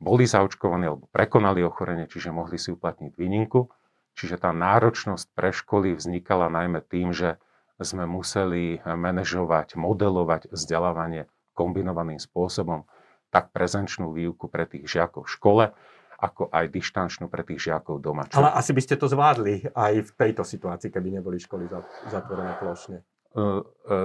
boli 0.00 0.24
zaočkovaní 0.24 0.88
alebo 0.88 1.06
prekonali 1.12 1.60
ochorenie, 1.60 2.08
čiže 2.08 2.32
mohli 2.32 2.56
si 2.56 2.72
uplatniť 2.72 3.12
výnimku. 3.14 3.68
Čiže 4.16 4.42
tá 4.42 4.50
náročnosť 4.50 5.36
pre 5.36 5.54
školy 5.54 5.94
vznikala 5.94 6.50
najmä 6.50 6.82
tým, 6.82 7.14
že 7.14 7.38
sme 7.78 8.08
museli 8.08 8.82
manažovať, 8.84 9.78
modelovať 9.78 10.50
vzdelávanie 10.50 11.30
kombinovaným 11.54 12.18
spôsobom. 12.18 12.88
tak 13.30 13.54
prezenčnú 13.54 14.10
výuku 14.10 14.50
pre 14.50 14.66
tých 14.66 14.90
žiakov 14.90 15.24
v 15.24 15.32
škole, 15.32 15.64
ako 16.20 16.52
aj 16.52 16.66
dištančnú 16.68 17.32
pre 17.32 17.46
tých 17.46 17.70
žiakov 17.70 18.02
doma. 18.02 18.26
Čo... 18.28 18.42
Ale 18.42 18.52
asi 18.52 18.76
by 18.76 18.82
ste 18.84 18.98
to 18.98 19.06
zvládli 19.08 19.70
aj 19.72 19.92
v 20.04 20.10
tejto 20.18 20.42
situácii, 20.44 20.92
keby 20.92 21.16
neboli 21.16 21.40
školy 21.40 21.70
zatvorené 22.10 22.58
plošne. 22.60 23.00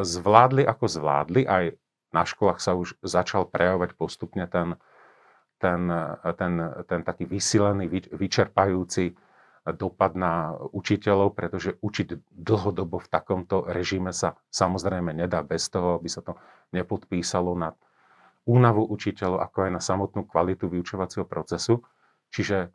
Zvládli 0.06 0.64
ako 0.64 0.86
zvládli, 0.86 1.44
aj 1.50 1.76
na 2.14 2.24
školách 2.24 2.62
sa 2.62 2.78
už 2.78 2.96
začal 3.04 3.50
prejavovať 3.50 3.98
postupne 3.98 4.46
ten, 4.48 4.80
ten, 5.58 5.88
ten, 6.36 6.54
ten 6.86 7.02
taký 7.04 7.26
vysilený, 7.26 7.88
vyčerpajúci 8.12 9.16
dopad 9.74 10.14
na 10.14 10.54
učiteľov, 10.54 11.34
pretože 11.34 11.74
učiť 11.82 12.30
dlhodobo 12.30 13.02
v 13.02 13.08
takomto 13.10 13.66
režime 13.66 14.14
sa 14.14 14.38
samozrejme 14.54 15.10
nedá 15.10 15.42
bez 15.42 15.66
toho, 15.74 15.98
aby 15.98 16.06
sa 16.06 16.22
to 16.22 16.38
nepodpísalo 16.70 17.58
na 17.58 17.74
únavu 18.46 18.86
učiteľov, 18.86 19.42
ako 19.42 19.58
aj 19.66 19.72
na 19.74 19.82
samotnú 19.82 20.22
kvalitu 20.30 20.70
vyučovacieho 20.70 21.26
procesu. 21.26 21.82
Čiže 22.30 22.58
e, 22.62 22.70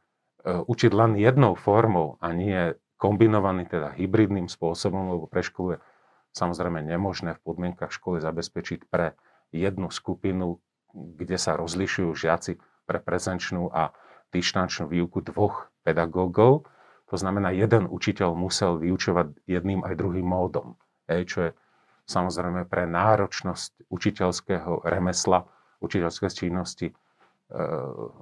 učiť 0.67 0.91
len 0.91 1.15
jednou 1.15 1.55
formou 1.55 2.19
a 2.19 2.35
nie 2.35 2.75
kombinovaný, 2.99 3.71
teda 3.71 3.95
hybridným 3.95 4.51
spôsobom, 4.51 5.15
lebo 5.15 5.31
pre 5.31 5.47
školu 5.47 5.79
je 5.79 5.83
samozrejme 6.35 6.83
nemožné 6.83 7.39
v 7.39 7.43
podmienkach 7.47 7.95
školy 7.95 8.19
zabezpečiť 8.19 8.91
pre 8.91 9.15
jednu 9.55 9.95
skupinu, 9.95 10.59
kde 10.91 11.39
sa 11.39 11.55
rozlišujú 11.55 12.11
žiaci 12.19 12.59
pre 12.91 12.99
prezenčnú 12.99 13.71
a 13.71 13.95
dištančnú 14.35 14.91
výuku 14.91 15.23
dvoch 15.23 15.71
pedagógov, 15.87 16.67
to 17.07 17.15
znamená, 17.19 17.55
jeden 17.55 17.87
učiteľ 17.87 18.35
musel 18.35 18.79
vyučovať 18.79 19.47
jedným 19.47 19.87
aj 19.87 19.95
druhým 19.99 20.27
módom, 20.27 20.79
hej, 21.11 21.23
čo 21.27 21.39
je 21.47 21.51
samozrejme 22.07 22.67
pre 22.67 22.87
náročnosť 22.91 23.87
učiteľského 23.91 24.87
remesla, 24.87 25.47
učiteľskej 25.83 26.31
činnosti 26.31 26.91
e, 26.91 26.95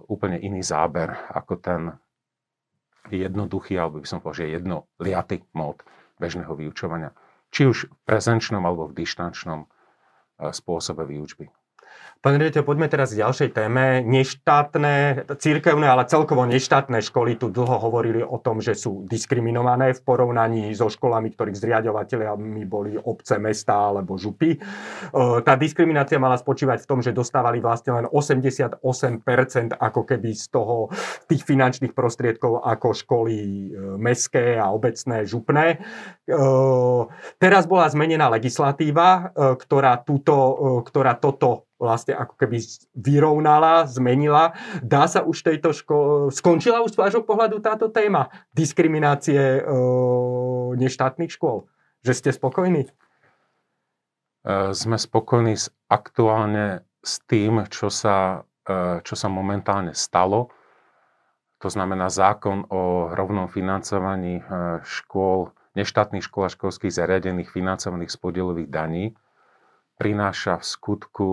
úplne 0.09 0.41
iný 0.41 0.61
záber 0.65 1.13
ako 1.33 1.55
ten 1.61 1.81
jednoduchý, 3.09 3.81
alebo 3.81 4.01
by 4.01 4.09
som 4.09 4.21
povedal, 4.21 4.45
že 4.45 4.57
jedno 4.57 4.77
liaty 5.01 5.41
mód 5.57 5.81
bežného 6.21 6.53
vyučovania. 6.53 7.13
Či 7.49 7.63
už 7.69 7.79
v 7.89 8.01
prezenčnom 8.05 8.61
alebo 8.61 8.89
v 8.89 9.05
dištančnom 9.05 9.65
e, 9.65 9.69
spôsobe 10.49 11.05
výučby. 11.09 11.49
Pán 12.19 12.35
riaditeľ, 12.35 12.67
poďme 12.67 12.91
teraz 12.91 13.15
k 13.15 13.23
ďalšej 13.23 13.55
téme. 13.55 14.03
Neštátne, 14.03 15.23
církevné, 15.39 15.87
ale 15.87 16.03
celkovo 16.11 16.51
neštátne 16.51 16.99
školy 16.99 17.39
tu 17.39 17.47
dlho 17.47 17.79
hovorili 17.79 18.27
o 18.27 18.43
tom, 18.43 18.59
že 18.59 18.75
sú 18.75 19.07
diskriminované 19.07 19.95
v 19.95 20.03
porovnaní 20.03 20.75
so 20.75 20.91
školami, 20.91 21.31
ktorých 21.31 21.55
zriadovateľami 21.55 22.67
boli 22.67 22.99
obce, 22.99 23.39
mesta 23.39 23.95
alebo 23.95 24.19
župy. 24.19 24.51
E, 24.51 24.61
tá 25.47 25.55
diskriminácia 25.55 26.19
mala 26.19 26.35
spočívať 26.35 26.83
v 26.83 26.89
tom, 26.91 26.99
že 27.07 27.15
dostávali 27.15 27.63
vlastne 27.63 27.95
len 27.95 28.11
88% 28.11 28.83
ako 29.79 30.01
keby 30.03 30.35
z 30.35 30.47
toho 30.51 30.91
tých 31.31 31.47
finančných 31.47 31.95
prostriedkov 31.95 32.67
ako 32.67 32.99
školy 32.99 33.37
e, 33.39 33.67
mestské 33.95 34.59
a 34.59 34.75
obecné, 34.75 35.23
župné. 35.23 35.79
E, 36.27 36.37
teraz 37.39 37.71
bola 37.71 37.87
zmenená 37.87 38.27
legislatíva, 38.27 39.31
ktorá, 39.39 40.03
túto, 40.03 40.35
ktorá 40.83 41.15
toto 41.15 41.68
vlastne 41.79 42.19
ako 42.19 42.35
keby 42.35 42.59
vyrovnala, 42.99 43.87
zmenila. 43.87 44.53
Dá 44.83 45.07
sa 45.07 45.23
už 45.23 45.47
tejto 45.47 45.71
škole... 45.71 46.35
Skončila 46.35 46.83
už 46.83 46.99
z 46.99 47.01
vášho 47.01 47.23
pohľadu 47.23 47.63
táto 47.63 47.87
téma 47.89 48.29
diskriminácie 48.53 49.63
e, 49.63 49.63
neštátnych 50.75 51.31
škôl? 51.31 51.71
Že 52.03 52.13
ste 52.19 52.31
spokojní? 52.35 52.83
E, 52.87 52.93
sme 54.75 54.99
spokojní 54.99 55.55
s, 55.55 55.71
aktuálne 55.87 56.83
s 56.99 57.23
tým, 57.31 57.63
čo 57.71 57.89
sa, 57.95 58.43
e, 58.67 58.99
čo 59.07 59.15
sa 59.15 59.31
momentálne 59.31 59.95
stalo. 59.95 60.51
To 61.63 61.71
znamená 61.71 62.11
zákon 62.11 62.67
o 62.75 63.15
rovnom 63.15 63.47
financovaní 63.47 64.43
e, 64.43 64.83
škôl, 64.83 65.55
neštátnych 65.79 66.27
škôl 66.27 66.51
a 66.51 66.55
školských 66.55 66.91
zariadených 66.91 67.55
financovaných 67.55 68.11
z 68.11 68.19
podielových 68.19 68.71
daní 68.71 69.15
prináša 69.99 70.63
v 70.63 70.65
skutku 70.65 71.29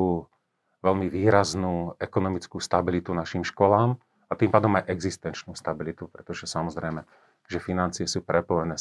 veľmi 0.85 1.09
výraznú 1.09 1.97
ekonomickú 1.97 2.61
stabilitu 2.61 3.17
našim 3.17 3.41
školám 3.41 3.97
a 4.29 4.33
tým 4.37 4.53
pádom 4.53 4.77
aj 4.77 4.85
existenčnú 4.93 5.57
stabilitu, 5.57 6.05
pretože 6.05 6.45
samozrejme, 6.45 7.01
že 7.49 7.57
financie 7.57 8.05
sú 8.05 8.21
prepojené 8.21 8.77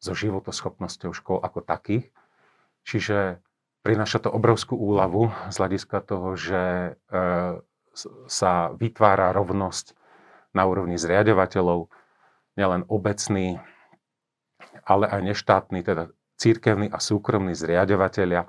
so 0.00 0.12
životoschopnosťou 0.12 1.16
škôl 1.16 1.38
ako 1.40 1.64
takých. 1.64 2.12
Čiže 2.84 3.40
prináša 3.80 4.20
to 4.20 4.28
obrovskú 4.28 4.76
úľavu 4.76 5.32
z 5.48 5.56
hľadiska 5.56 6.04
toho, 6.04 6.36
že 6.36 6.62
e, 6.92 6.92
sa 8.28 8.52
vytvára 8.76 9.32
rovnosť 9.32 9.96
na 10.52 10.68
úrovni 10.68 11.00
zriadovateľov, 11.00 11.88
nielen 12.60 12.84
obecný, 12.86 13.58
ale 14.84 15.08
aj 15.08 15.20
neštátny, 15.24 15.80
teda 15.80 16.12
církevný 16.36 16.92
a 16.92 16.98
súkromný 17.00 17.56
zriadovateľia 17.56 18.46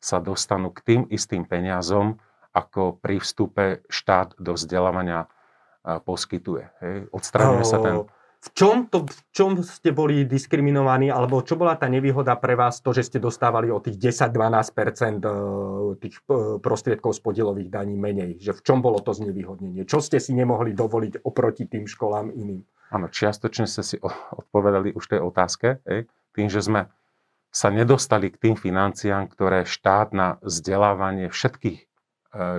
sa 0.00 0.18
dostanú 0.18 0.72
k 0.72 0.80
tým 0.80 1.02
istým 1.12 1.44
peniazom, 1.44 2.16
ako 2.50 2.98
pri 2.98 3.22
vstupe 3.22 3.84
štát 3.86 4.34
do 4.40 4.58
vzdelávania 4.58 5.30
poskytuje. 5.84 6.64
Hej. 6.82 6.96
Odstraňuje 7.12 7.64
sa 7.64 7.78
ten... 7.78 7.94
V 8.40 8.48
čom, 8.56 8.88
to, 8.88 9.04
v 9.04 9.20
čom 9.36 9.60
ste 9.60 9.92
boli 9.92 10.24
diskriminovaní, 10.24 11.12
alebo 11.12 11.44
čo 11.44 11.60
bola 11.60 11.76
tá 11.76 11.92
nevýhoda 11.92 12.40
pre 12.40 12.56
vás, 12.56 12.80
to, 12.80 12.96
že 12.96 13.12
ste 13.12 13.18
dostávali 13.20 13.68
o 13.68 13.84
tých 13.84 14.00
10-12% 14.00 15.20
e, 15.20 15.32
tých 16.00 16.16
e, 16.24 16.56
prostriedkov 16.56 17.12
z 17.12 17.20
podielových 17.20 17.68
daní 17.68 18.00
menej? 18.00 18.40
Že 18.40 18.56
v 18.56 18.60
čom 18.64 18.78
bolo 18.80 19.04
to 19.04 19.12
znevýhodnenie? 19.12 19.84
Čo 19.84 20.00
ste 20.00 20.16
si 20.16 20.32
nemohli 20.32 20.72
dovoliť 20.72 21.20
oproti 21.20 21.68
tým 21.68 21.84
školám 21.84 22.32
iným? 22.32 22.64
Áno, 22.88 23.12
čiastočne 23.12 23.68
ste 23.68 23.84
si 23.84 23.96
odpovedali 24.32 24.96
už 24.96 25.04
tej 25.04 25.20
otázke, 25.20 25.84
hej, 25.84 26.08
tým, 26.32 26.48
že 26.48 26.64
sme 26.64 26.88
sa 27.50 27.68
nedostali 27.74 28.30
k 28.30 28.38
tým 28.38 28.56
financiám, 28.56 29.26
ktoré 29.26 29.66
štát 29.66 30.14
na 30.14 30.38
vzdelávanie 30.40 31.26
všetkých 31.28 31.78
e, 31.82 31.86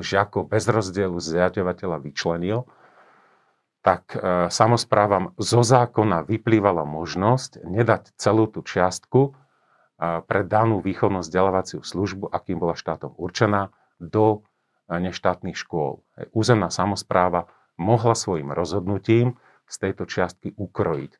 žiakov 0.03 0.51
bez 0.51 0.67
rozdielu 0.67 1.15
zriadovateľa 1.15 1.97
vyčlenil, 2.03 2.67
tak 3.81 4.13
e, 4.13 4.51
samozprávam 4.51 5.31
zo 5.39 5.63
zákona 5.63 6.27
vyplývala 6.27 6.83
možnosť 6.83 7.63
nedať 7.63 8.11
celú 8.19 8.51
tú 8.51 8.67
čiastku 8.67 9.21
e, 9.27 9.31
pre 10.27 10.41
danú 10.43 10.83
výchovno 10.83 11.23
vzdelávaciu 11.23 11.79
službu, 11.87 12.27
akým 12.27 12.59
bola 12.59 12.75
štátom 12.75 13.15
určená, 13.15 13.71
do 14.01 14.43
neštátnych 14.91 15.55
škôl. 15.55 16.03
Územná 16.33 16.73
samozpráva 16.73 17.47
mohla 17.79 18.17
svojim 18.17 18.51
rozhodnutím 18.51 19.39
z 19.69 19.75
tejto 19.77 20.03
čiastky 20.03 20.51
ukrojiť. 20.57 21.11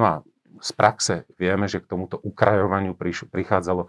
No 0.00 0.04
a 0.06 0.14
z 0.58 0.70
praxe 0.74 1.14
vieme, 1.38 1.70
že 1.70 1.78
k 1.78 1.86
tomuto 1.86 2.18
ukrajovaniu 2.18 2.98
prichádzalo 3.30 3.86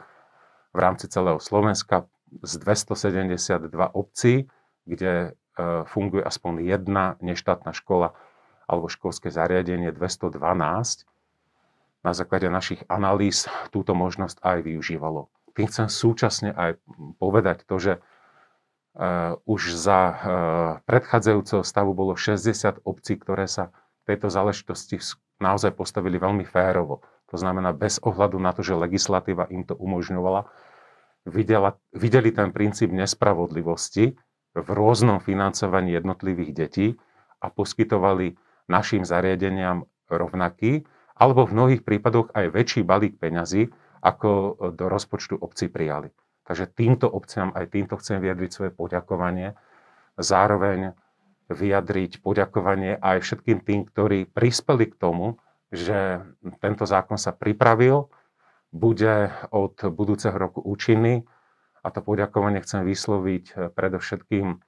v 0.72 0.78
rámci 0.78 1.10
celého 1.10 1.42
Slovenska 1.42 2.06
z 2.46 2.54
272 2.64 3.68
obcí, 3.92 4.48
kde 4.88 5.12
e, 5.12 5.30
funguje 5.90 6.24
aspoň 6.24 6.54
jedna 6.64 7.20
neštátna 7.20 7.76
škola 7.76 8.16
alebo 8.72 8.88
školské 8.88 9.28
zariadenie 9.28 9.92
212. 9.92 10.32
Na 12.02 12.12
základe 12.16 12.48
našich 12.48 12.82
analýz 12.88 13.52
túto 13.70 13.92
možnosť 13.92 14.40
aj 14.42 14.58
využívalo. 14.64 15.28
Tým 15.52 15.68
chcem 15.68 15.92
súčasne 15.92 16.56
aj 16.56 16.80
povedať 17.20 17.68
to, 17.68 17.76
že 17.78 17.94
uh, 18.00 19.36
už 19.46 19.76
za 19.76 20.02
uh, 20.08 20.16
predchádzajúceho 20.88 21.62
stavu 21.62 21.92
bolo 21.92 22.16
60 22.16 22.82
obcí, 22.88 23.20
ktoré 23.20 23.46
sa 23.46 23.76
tejto 24.08 24.32
záležitosti 24.32 24.98
naozaj 25.42 25.74
postavili 25.74 26.22
veľmi 26.22 26.46
férovo. 26.46 27.02
To 27.34 27.36
znamená, 27.36 27.74
bez 27.74 27.98
ohľadu 28.00 28.38
na 28.38 28.54
to, 28.54 28.62
že 28.62 28.78
legislatíva 28.78 29.50
im 29.50 29.66
to 29.66 29.74
umožňovala, 29.76 30.48
videla, 31.26 31.78
videli 31.92 32.30
ten 32.32 32.54
princíp 32.54 32.94
nespravodlivosti 32.94 34.14
v 34.52 34.68
rôznom 34.70 35.24
financovaní 35.24 35.96
jednotlivých 35.96 36.52
detí 36.54 36.88
a 37.42 37.50
poskytovali 37.50 38.36
našim 38.70 39.04
zariadeniam 39.08 39.88
rovnaký, 40.12 40.84
alebo 41.16 41.48
v 41.48 41.56
mnohých 41.56 41.82
prípadoch 41.88 42.34
aj 42.36 42.52
väčší 42.52 42.82
balík 42.84 43.18
peňazí, 43.18 43.72
ako 44.02 44.58
do 44.74 44.86
rozpočtu 44.90 45.38
obcí 45.38 45.70
prijali. 45.70 46.10
Takže 46.42 46.68
týmto 46.74 47.06
obciam 47.08 47.54
aj 47.54 47.70
týmto 47.70 47.96
chcem 48.02 48.18
vyjadriť 48.18 48.50
svoje 48.50 48.72
poďakovanie. 48.74 49.54
Zároveň 50.18 50.98
vyjadriť 51.54 52.24
poďakovanie 52.24 52.98
aj 53.00 53.24
všetkým 53.24 53.60
tým, 53.62 53.88
ktorí 53.88 54.28
prispeli 54.32 54.90
k 54.92 54.96
tomu, 54.96 55.40
že 55.72 56.24
tento 56.60 56.84
zákon 56.84 57.16
sa 57.16 57.32
pripravil, 57.32 58.12
bude 58.72 59.32
od 59.52 59.76
budúceho 59.92 60.36
roku 60.36 60.64
účinný 60.64 61.28
a 61.84 61.88
to 61.92 62.00
poďakovanie 62.00 62.64
chcem 62.64 62.88
vysloviť 62.88 63.46
eh, 63.52 63.56
predovšetkým 63.72 64.46
eh, 64.56 64.60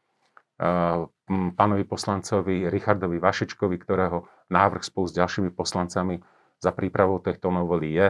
pánovi 1.56 1.84
poslancovi 1.88 2.68
Richardovi 2.68 3.18
Vašečkovi, 3.20 3.75
ktorého 3.80 4.28
návrh 4.52 4.84
spolu 4.84 5.06
s 5.08 5.16
ďalšími 5.16 5.50
poslancami 5.56 6.20
za 6.60 6.72
prípravou 6.75 7.24
tejto 7.24 7.52
novely 7.52 7.96
je. 7.96 8.08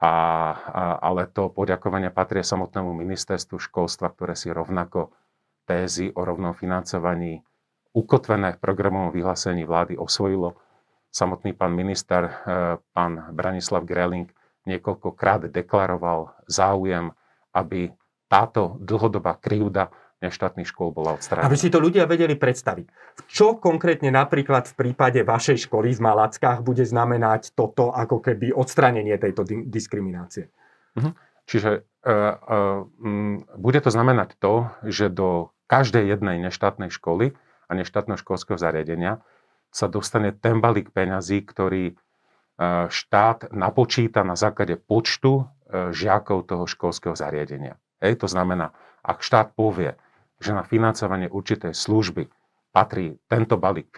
A, 0.00 0.08
a, 0.08 0.12
ale 1.04 1.28
to 1.28 1.52
poďakovanie 1.52 2.08
patrí 2.08 2.40
samotnému 2.40 2.96
ministerstvu 2.96 3.60
školstva, 3.60 4.08
ktoré 4.08 4.32
si 4.32 4.48
rovnako 4.48 5.12
tézy 5.68 6.08
o 6.16 6.24
rovnom 6.24 6.56
financovaní 6.56 7.44
ukotvené 7.90 8.54
v 8.54 8.62
programovom 8.62 9.10
vyhlásení 9.10 9.66
vlády 9.66 9.98
osvojilo. 9.98 10.54
Samotný 11.10 11.58
pán 11.58 11.74
minister, 11.74 12.22
e, 12.22 12.32
pán 12.94 13.34
Branislav 13.34 13.82
Greling, 13.82 14.30
niekoľkokrát 14.66 15.50
deklaroval 15.50 16.30
záujem, 16.46 17.10
aby 17.50 17.90
táto 18.30 18.78
dlhodobá 18.78 19.34
krivda 19.42 19.90
neštátnych 20.20 20.68
škôl 20.68 20.92
bola 20.92 21.16
odstránená. 21.16 21.48
Aby 21.48 21.58
si 21.58 21.72
to 21.72 21.80
ľudia 21.80 22.04
vedeli 22.04 22.36
predstaviť. 22.36 22.86
Čo 23.26 23.56
konkrétne 23.56 24.12
napríklad 24.12 24.68
v 24.70 24.74
prípade 24.76 25.24
vašej 25.24 25.66
školy 25.66 25.96
v 25.96 26.04
Malackách 26.04 26.60
bude 26.60 26.84
znamenať 26.84 27.56
toto 27.56 27.90
ako 27.90 28.20
keby 28.20 28.52
odstránenie 28.52 29.16
tejto 29.16 29.42
diskriminácie? 29.48 30.52
Mhm. 30.94 31.10
Čiže 31.48 31.82
uh, 31.82 32.38
uh, 32.38 32.86
um, 33.02 33.42
bude 33.58 33.80
to 33.82 33.90
znamenať 33.90 34.38
to, 34.38 34.70
že 34.86 35.10
do 35.10 35.50
každej 35.66 36.06
jednej 36.06 36.38
neštátnej 36.38 36.94
školy 36.94 37.34
a 37.70 37.72
neštátneho 37.78 38.18
školského 38.18 38.58
zariadenia 38.58 39.22
sa 39.70 39.86
dostane 39.86 40.34
ten 40.34 40.58
balík 40.58 40.90
peňazí, 40.90 41.46
ktorý 41.46 41.94
uh, 41.94 42.90
štát 42.90 43.54
napočíta 43.54 44.26
na 44.26 44.34
základe 44.34 44.74
počtu 44.74 45.46
uh, 45.46 45.94
žiakov 45.94 46.50
toho 46.50 46.66
školského 46.66 47.14
zariadenia. 47.14 47.78
Hej, 48.02 48.18
to 48.18 48.26
znamená, 48.26 48.74
ak 49.06 49.22
štát 49.22 49.54
povie, 49.54 49.94
že 50.42 50.56
na 50.56 50.66
financovanie 50.66 51.30
určitej 51.30 51.76
služby 51.76 52.26
patrí 52.74 53.18
tento 53.28 53.60
balík 53.60 53.92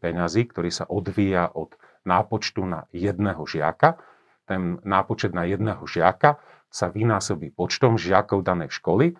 peňazí, 0.00 0.42
ktorý 0.50 0.70
sa 0.72 0.84
odvíja 0.90 1.48
od 1.54 1.76
nápočtu 2.04 2.64
na 2.68 2.84
jedného 2.92 3.40
žiaka. 3.48 3.96
Ten 4.44 4.76
nápočet 4.84 5.32
na 5.32 5.48
jedného 5.48 5.80
žiaka 5.88 6.36
sa 6.68 6.92
vynásobí 6.92 7.54
počtom 7.54 7.96
žiakov 7.96 8.44
danej 8.44 8.74
školy. 8.76 9.16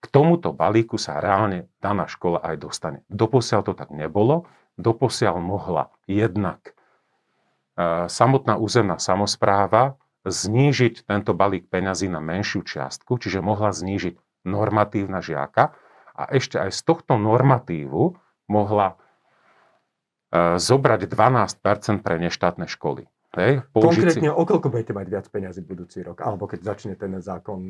K 0.00 0.06
tomuto 0.08 0.56
balíku 0.56 0.96
sa 0.96 1.20
reálne 1.20 1.68
daná 1.84 2.08
škola 2.08 2.40
aj 2.40 2.56
dostane. 2.56 2.98
Doposiaľ 3.12 3.60
to 3.68 3.72
tak 3.76 3.92
nebolo. 3.92 4.48
Doposiaľ 4.80 5.36
mohla 5.44 5.92
jednak 6.08 6.72
e, 7.76 8.08
samotná 8.08 8.56
územná 8.56 8.96
samozpráva 8.96 10.00
znížiť 10.24 11.04
tento 11.04 11.36
balík 11.36 11.68
peňazí 11.68 12.08
na 12.08 12.20
menšiu 12.20 12.64
čiastku, 12.64 13.20
čiže 13.20 13.44
mohla 13.44 13.72
znížiť 13.72 14.44
normatívna 14.48 15.20
žiaka, 15.20 15.76
a 16.20 16.28
ešte 16.36 16.60
aj 16.60 16.70
z 16.76 16.80
tohto 16.84 17.16
normatívu 17.16 18.12
mohla 18.52 18.92
e, 18.92 18.96
zobrať 20.60 21.08
12% 21.08 22.04
pre 22.04 22.20
neštátne 22.20 22.68
školy. 22.68 23.08
Hej, 23.30 23.62
Konkrétne, 23.70 24.34
o 24.34 24.42
koľko 24.42 24.74
budete 24.74 24.90
mať 24.90 25.06
viac 25.06 25.26
peniazy 25.30 25.62
budúci 25.62 26.02
rok? 26.02 26.18
Alebo 26.18 26.50
keď 26.50 26.74
začne 26.74 26.98
ten 26.98 27.14
zákon 27.22 27.62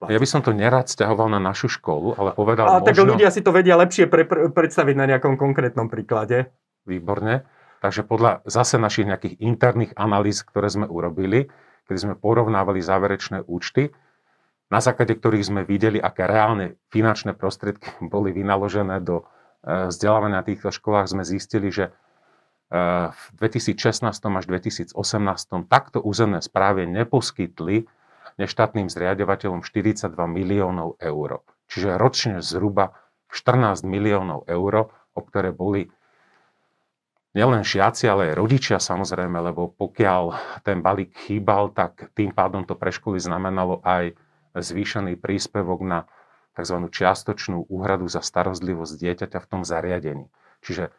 platiť? 0.00 0.08
Ja 0.08 0.16
by 0.16 0.28
som 0.28 0.40
to 0.40 0.56
nerad 0.56 0.88
stiahoval 0.88 1.28
na 1.28 1.36
našu 1.36 1.68
školu, 1.68 2.16
ale 2.16 2.32
povedal 2.32 2.64
Ale 2.64 2.80
možno... 2.80 2.88
tak 2.88 2.96
ľudia 2.96 3.28
si 3.28 3.44
to 3.44 3.52
vedia 3.52 3.76
lepšie 3.76 4.08
pre, 4.08 4.24
pre, 4.24 4.48
predstaviť 4.48 4.96
na 4.96 5.04
nejakom 5.12 5.36
konkrétnom 5.36 5.92
príklade. 5.92 6.48
Výborne. 6.88 7.44
Takže 7.84 8.08
podľa 8.08 8.40
zase 8.48 8.80
našich 8.80 9.04
nejakých 9.04 9.36
interných 9.36 9.92
analýz, 10.00 10.40
ktoré 10.48 10.72
sme 10.72 10.88
urobili, 10.88 11.52
keď 11.84 11.96
sme 12.00 12.14
porovnávali 12.16 12.80
záverečné 12.80 13.44
účty, 13.44 13.92
na 14.72 14.80
základe 14.80 15.12
ktorých 15.12 15.44
sme 15.44 15.60
videli, 15.68 16.00
aké 16.00 16.24
reálne 16.24 16.80
finančné 16.88 17.36
prostriedky 17.36 18.00
boli 18.12 18.32
vynaložené 18.32 19.04
do 19.04 19.28
e, 19.60 19.92
vzdelávania 19.92 20.40
na 20.40 20.46
týchto 20.48 20.72
školách, 20.72 21.12
sme 21.12 21.20
zistili, 21.20 21.68
že 21.68 21.92
v 22.72 23.24
2016 23.36 24.08
až 24.08 24.44
2018 24.48 24.96
takto 25.68 26.00
územné 26.00 26.40
správy 26.40 26.88
neposkytli 26.88 27.84
neštátnym 28.40 28.88
zriadovateľom 28.88 29.60
42 29.60 30.08
miliónov 30.24 30.96
eur. 30.96 31.44
Čiže 31.68 32.00
ročne 32.00 32.40
zhruba 32.40 32.96
14 33.28 33.84
miliónov 33.84 34.48
eur, 34.48 34.88
o 35.12 35.20
ktoré 35.20 35.52
boli 35.52 35.92
nielen 37.36 37.60
žiaci, 37.60 38.08
ale 38.08 38.32
aj 38.32 38.40
rodičia 38.40 38.78
samozrejme, 38.80 39.36
lebo 39.52 39.72
pokiaľ 39.76 40.24
ten 40.64 40.80
balík 40.80 41.12
chýbal, 41.28 41.72
tak 41.76 42.12
tým 42.16 42.32
pádom 42.32 42.64
to 42.64 42.72
pre 42.76 42.92
školy 42.92 43.20
znamenalo 43.20 43.84
aj 43.84 44.16
zvýšený 44.56 45.20
príspevok 45.20 45.80
na 45.84 45.98
tzv. 46.52 46.76
čiastočnú 46.92 47.68
úhradu 47.68 48.08
za 48.08 48.20
starostlivosť 48.20 48.92
dieťaťa 48.96 49.38
v 49.40 49.48
tom 49.48 49.64
zariadení. 49.64 50.28
Čiže 50.60 50.92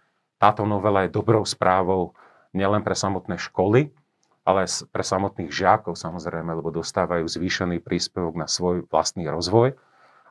táto 0.43 0.67
novela 0.67 1.07
je 1.07 1.15
dobrou 1.15 1.47
správou 1.47 2.11
nielen 2.51 2.83
pre 2.83 2.99
samotné 2.99 3.39
školy, 3.39 3.95
ale 4.43 4.67
pre 4.67 5.03
samotných 5.07 5.47
žiakov 5.47 5.95
samozrejme, 5.95 6.51
lebo 6.51 6.67
dostávajú 6.67 7.23
zvýšený 7.31 7.79
príspevok 7.79 8.35
na 8.35 8.51
svoj 8.51 8.83
vlastný 8.91 9.31
rozvoj, 9.31 9.79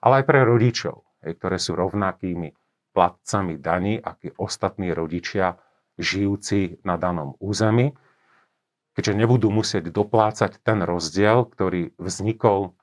ale 0.05 0.14
aj 0.20 0.25
pre 0.29 0.44
rodičov, 0.44 1.01
ktoré 1.25 1.57
sú 1.57 1.72
rovnakými 1.81 2.53
platcami 2.92 3.57
daní, 3.57 3.96
ako 3.96 4.37
ostatní 4.37 4.92
rodičia 4.92 5.57
žijúci 5.96 6.85
na 6.85 7.01
danom 7.01 7.40
území, 7.40 7.96
keďže 8.92 9.16
nebudú 9.16 9.48
musieť 9.48 9.88
doplácať 9.88 10.61
ten 10.61 10.85
rozdiel, 10.85 11.48
ktorý 11.48 11.96
vznikol 11.96 12.77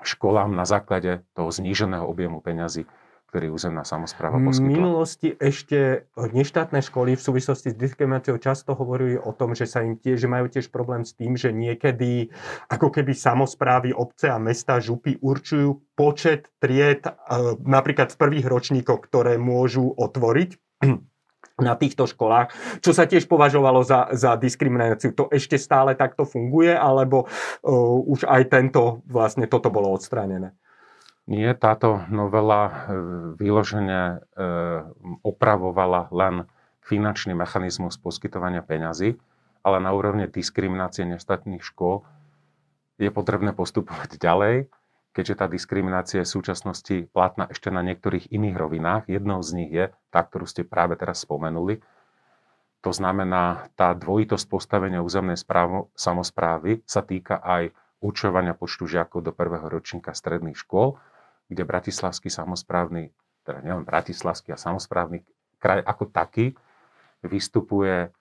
školám 0.00 0.56
na 0.56 0.64
základe 0.64 1.28
toho 1.36 1.52
zníženého 1.52 2.08
objemu 2.08 2.40
peňazí, 2.40 2.88
ktorý 3.28 3.52
územná 3.52 3.84
samozpráva 3.84 4.40
poskytla. 4.40 4.64
V 4.64 4.72
minulosti 4.72 5.28
ešte 5.36 6.08
neštátne 6.16 6.80
školy 6.80 7.12
v 7.12 7.20
súvislosti 7.20 7.72
s 7.72 7.76
diskrimináciou 7.76 8.40
často 8.40 8.72
hovorili 8.72 9.20
o 9.20 9.36
tom, 9.36 9.52
že 9.52 9.68
sa 9.68 9.84
im 9.84 10.00
tiež, 10.00 10.24
že 10.24 10.32
majú 10.32 10.48
tiež 10.48 10.72
problém 10.72 11.04
s 11.04 11.12
tým, 11.12 11.36
že 11.36 11.52
niekedy 11.52 12.32
ako 12.72 12.88
keby 12.88 13.12
samozprávy, 13.12 13.92
obce 13.92 14.32
a 14.32 14.40
mesta, 14.40 14.80
župy 14.80 15.20
určujú 15.20 15.76
počet 15.92 16.48
tried 16.56 17.04
e, 17.04 17.12
napríklad 17.68 18.16
v 18.16 18.20
prvých 18.20 18.46
ročníkoch, 18.48 19.04
ktoré 19.04 19.36
môžu 19.36 19.92
otvoriť 19.92 20.56
na 21.68 21.76
týchto 21.76 22.08
školách, 22.08 22.80
čo 22.80 22.96
sa 22.96 23.04
tiež 23.04 23.28
považovalo 23.28 23.84
za, 23.84 24.08
za 24.16 24.40
diskrimináciu. 24.40 25.12
To 25.12 25.28
ešte 25.28 25.60
stále 25.60 25.92
takto 25.98 26.24
funguje, 26.24 26.72
alebo 26.72 27.26
uh, 27.26 27.98
už 28.08 28.24
aj 28.24 28.42
tento, 28.48 29.04
vlastne 29.04 29.50
toto 29.50 29.68
bolo 29.68 29.90
odstránené? 29.90 30.54
Nie, 31.28 31.52
táto 31.52 32.08
novela 32.08 32.60
e, 32.64 32.72
vyložene 33.36 34.16
e, 34.16 34.16
opravovala 35.20 36.08
len 36.08 36.48
finančný 36.80 37.36
mechanizmus 37.36 38.00
poskytovania 38.00 38.64
peňazí, 38.64 39.20
ale 39.60 39.76
na 39.84 39.92
úrovne 39.92 40.24
diskriminácie 40.24 41.04
neštátnych 41.04 41.60
škôl 41.60 42.08
je 42.96 43.12
potrebné 43.12 43.52
postupovať 43.52 44.16
ďalej 44.16 44.72
keďže 45.18 45.34
tá 45.34 45.50
diskriminácia 45.50 46.22
je 46.22 46.30
v 46.30 46.34
súčasnosti 46.38 46.96
platná 47.10 47.50
ešte 47.50 47.74
na 47.74 47.82
niektorých 47.82 48.30
iných 48.30 48.54
rovinách. 48.54 49.02
Jednou 49.10 49.42
z 49.42 49.50
nich 49.58 49.70
je 49.74 49.90
tá, 50.14 50.22
ktorú 50.22 50.46
ste 50.46 50.62
práve 50.62 50.94
teraz 50.94 51.26
spomenuli. 51.26 51.82
To 52.86 52.94
znamená, 52.94 53.66
tá 53.74 53.90
dvojitosť 53.98 54.46
postavenia 54.46 55.02
územnej 55.02 55.34
správo, 55.34 55.90
samozprávy 55.98 56.86
sa 56.86 57.02
týka 57.02 57.42
aj 57.42 57.74
určovania 57.98 58.54
počtu 58.54 58.86
žiakov 58.86 59.26
do 59.26 59.34
prvého 59.34 59.66
ročníka 59.66 60.14
stredných 60.14 60.54
škôl, 60.54 60.94
kde 61.48 61.64
Bratislavský 61.64 62.28
samozprávny, 62.28 63.10
teda 63.42 63.64
nielen 63.64 63.88
Bratislavský 63.88 64.52
a 64.52 64.60
samozprávny 64.60 65.24
kraj 65.58 65.82
ako 65.82 66.04
taký, 66.12 66.54
vystupuje 67.24 68.14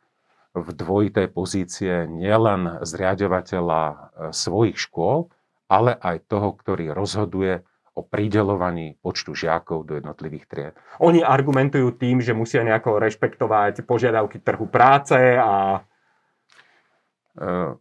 v 0.58 0.68
dvojitej 0.74 1.28
pozície 1.30 1.94
nielen 2.10 2.82
zriadovateľa 2.82 3.82
e, 3.86 3.96
svojich 4.34 4.78
škôl, 4.80 5.30
ale 5.70 5.94
aj 5.94 6.26
toho, 6.26 6.58
ktorý 6.58 6.96
rozhoduje 6.96 7.62
o 7.98 8.02
pridelovaní 8.06 8.98
počtu 9.02 9.34
žiakov 9.34 9.86
do 9.90 9.98
jednotlivých 9.98 10.46
tried. 10.46 10.74
Oni 11.02 11.22
argumentujú 11.22 11.98
tým, 11.98 12.22
že 12.22 12.38
musia 12.38 12.62
nejako 12.62 13.02
rešpektovať 13.02 13.86
požiadavky 13.86 14.42
trhu 14.42 14.66
práce 14.70 15.18
a... 15.18 15.82
E, 17.38 17.78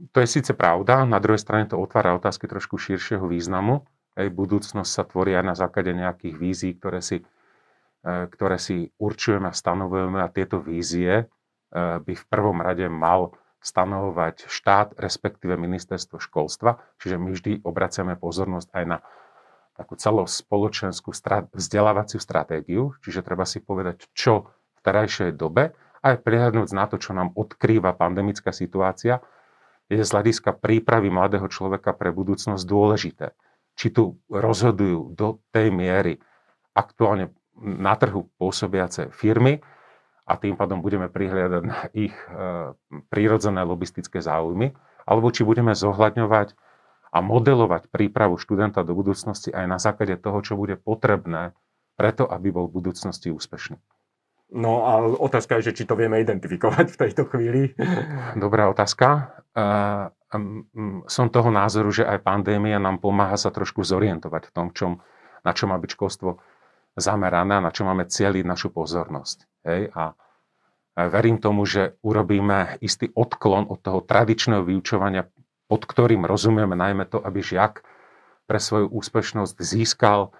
to 0.00 0.18
je 0.24 0.28
síce 0.32 0.56
pravda, 0.56 1.04
na 1.04 1.20
druhej 1.20 1.44
strane 1.44 1.68
to 1.68 1.76
otvára 1.76 2.16
otázky 2.16 2.48
trošku 2.48 2.80
širšieho 2.80 3.28
významu. 3.28 3.84
Ej, 4.18 4.28
budúcnosť 4.34 4.90
sa 4.90 5.04
tvorí 5.06 5.34
aj 5.38 5.44
na 5.44 5.54
základe 5.54 5.94
nejakých 5.94 6.34
vízií, 6.34 6.72
ktoré 6.74 6.98
si, 6.98 7.22
e, 8.02 8.26
ktoré 8.26 8.58
si 8.58 8.90
určujeme 8.98 9.50
a 9.50 9.54
stanovujeme 9.54 10.18
a 10.18 10.32
tieto 10.32 10.58
vízie 10.58 11.12
e, 11.14 11.24
by 11.74 12.12
v 12.14 12.24
prvom 12.26 12.58
rade 12.58 12.90
mal 12.90 13.34
stanovovať 13.60 14.48
štát, 14.48 14.96
respektíve 14.96 15.54
ministerstvo 15.54 16.16
školstva. 16.18 16.80
Čiže 16.96 17.16
my 17.20 17.28
vždy 17.30 17.52
obraciame 17.62 18.16
pozornosť 18.16 18.68
aj 18.72 18.84
na 18.88 18.98
takú 19.76 19.96
celospoločenskú 19.96 21.12
vzdelávaciu 21.56 22.20
stratégiu, 22.20 22.92
čiže 23.00 23.24
treba 23.24 23.48
si 23.48 23.64
povedať, 23.64 24.12
čo 24.12 24.52
v 24.76 24.80
terajšej 24.84 25.36
dobe, 25.36 25.72
aj 26.00 26.20
prihľadnúť 26.24 26.68
na 26.72 26.84
to, 26.88 26.96
čo 26.96 27.12
nám 27.12 27.32
odkrýva 27.36 27.96
pandemická 27.96 28.52
situácia, 28.52 29.20
je 29.88 30.00
z 30.00 30.12
hľadiska 30.12 30.56
prípravy 30.56 31.08
mladého 31.08 31.48
človeka 31.48 31.92
pre 31.92 32.12
budúcnosť 32.12 32.62
dôležité. 32.64 33.32
Či 33.80 33.96
tu 33.96 34.20
rozhodujú 34.28 35.16
do 35.16 35.40
tej 35.48 35.72
miery 35.72 36.20
aktuálne 36.76 37.32
na 37.56 37.96
trhu 37.96 38.28
pôsobiace 38.36 39.08
firmy, 39.08 39.64
a 40.30 40.38
tým 40.38 40.54
pádom 40.54 40.78
budeme 40.78 41.10
prihliadať 41.10 41.62
na 41.66 41.90
ich 41.90 42.14
e, 42.14 42.70
prírodzené 43.10 43.66
lobistické 43.66 44.22
záujmy, 44.22 44.70
alebo 45.02 45.34
či 45.34 45.42
budeme 45.42 45.74
zohľadňovať 45.74 46.54
a 47.10 47.18
modelovať 47.18 47.90
prípravu 47.90 48.38
študenta 48.38 48.86
do 48.86 48.94
budúcnosti 48.94 49.50
aj 49.50 49.66
na 49.66 49.78
základe 49.82 50.14
toho, 50.22 50.38
čo 50.46 50.54
bude 50.54 50.78
potrebné 50.78 51.50
preto, 51.98 52.30
aby 52.30 52.54
bol 52.54 52.70
v 52.70 52.78
budúcnosti 52.78 53.34
úspešný. 53.34 53.74
No 54.54 54.86
a 54.86 55.02
otázka 55.02 55.58
je, 55.58 55.70
že 55.70 55.82
či 55.82 55.84
to 55.86 55.98
vieme 55.98 56.22
identifikovať 56.22 56.86
v 56.94 57.00
tejto 57.06 57.22
chvíli. 57.26 57.74
Dobrá 58.38 58.70
otázka. 58.70 59.34
Som 61.10 61.26
toho 61.34 61.50
názoru, 61.50 61.90
že 61.90 62.06
aj 62.06 62.22
pandémia 62.22 62.78
nám 62.78 63.02
pomáha 63.02 63.34
sa 63.34 63.50
trošku 63.50 63.82
zorientovať 63.82 64.42
v 64.48 64.54
tom, 64.54 64.66
čom, 64.70 65.02
na 65.42 65.50
čo 65.50 65.66
má 65.66 65.74
byť 65.78 65.90
školstvo 65.94 66.38
zamerané 66.98 67.62
na 67.62 67.70
čo 67.70 67.86
máme 67.86 68.06
cieliť 68.06 68.42
našu 68.42 68.74
pozornosť. 68.74 69.46
Hej? 69.66 69.94
A 69.94 70.14
verím 70.94 71.38
tomu, 71.38 71.62
že 71.62 71.98
urobíme 72.02 72.82
istý 72.82 73.10
odklon 73.14 73.70
od 73.70 73.78
toho 73.78 74.02
tradičného 74.02 74.66
vyučovania 74.66 75.26
pod 75.70 75.86
ktorým 75.86 76.26
rozumieme 76.26 76.74
najmä 76.74 77.06
to, 77.06 77.22
aby 77.22 77.38
žiak 77.46 77.86
pre 78.50 78.58
svoju 78.58 78.90
úspešnosť 78.90 79.54
získal 79.62 80.34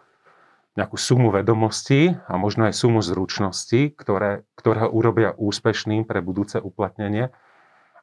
nejakú 0.74 0.98
sumu 0.98 1.30
vedomostí 1.30 2.18
a 2.26 2.34
možno 2.34 2.66
aj 2.66 2.74
sumu 2.74 2.98
zručností, 2.98 3.94
ktoré, 3.94 4.42
ktoré 4.58 4.86
ho 4.86 4.90
urobia 4.90 5.30
úspešným 5.38 6.02
pre 6.02 6.18
budúce 6.18 6.58
uplatnenie, 6.58 7.30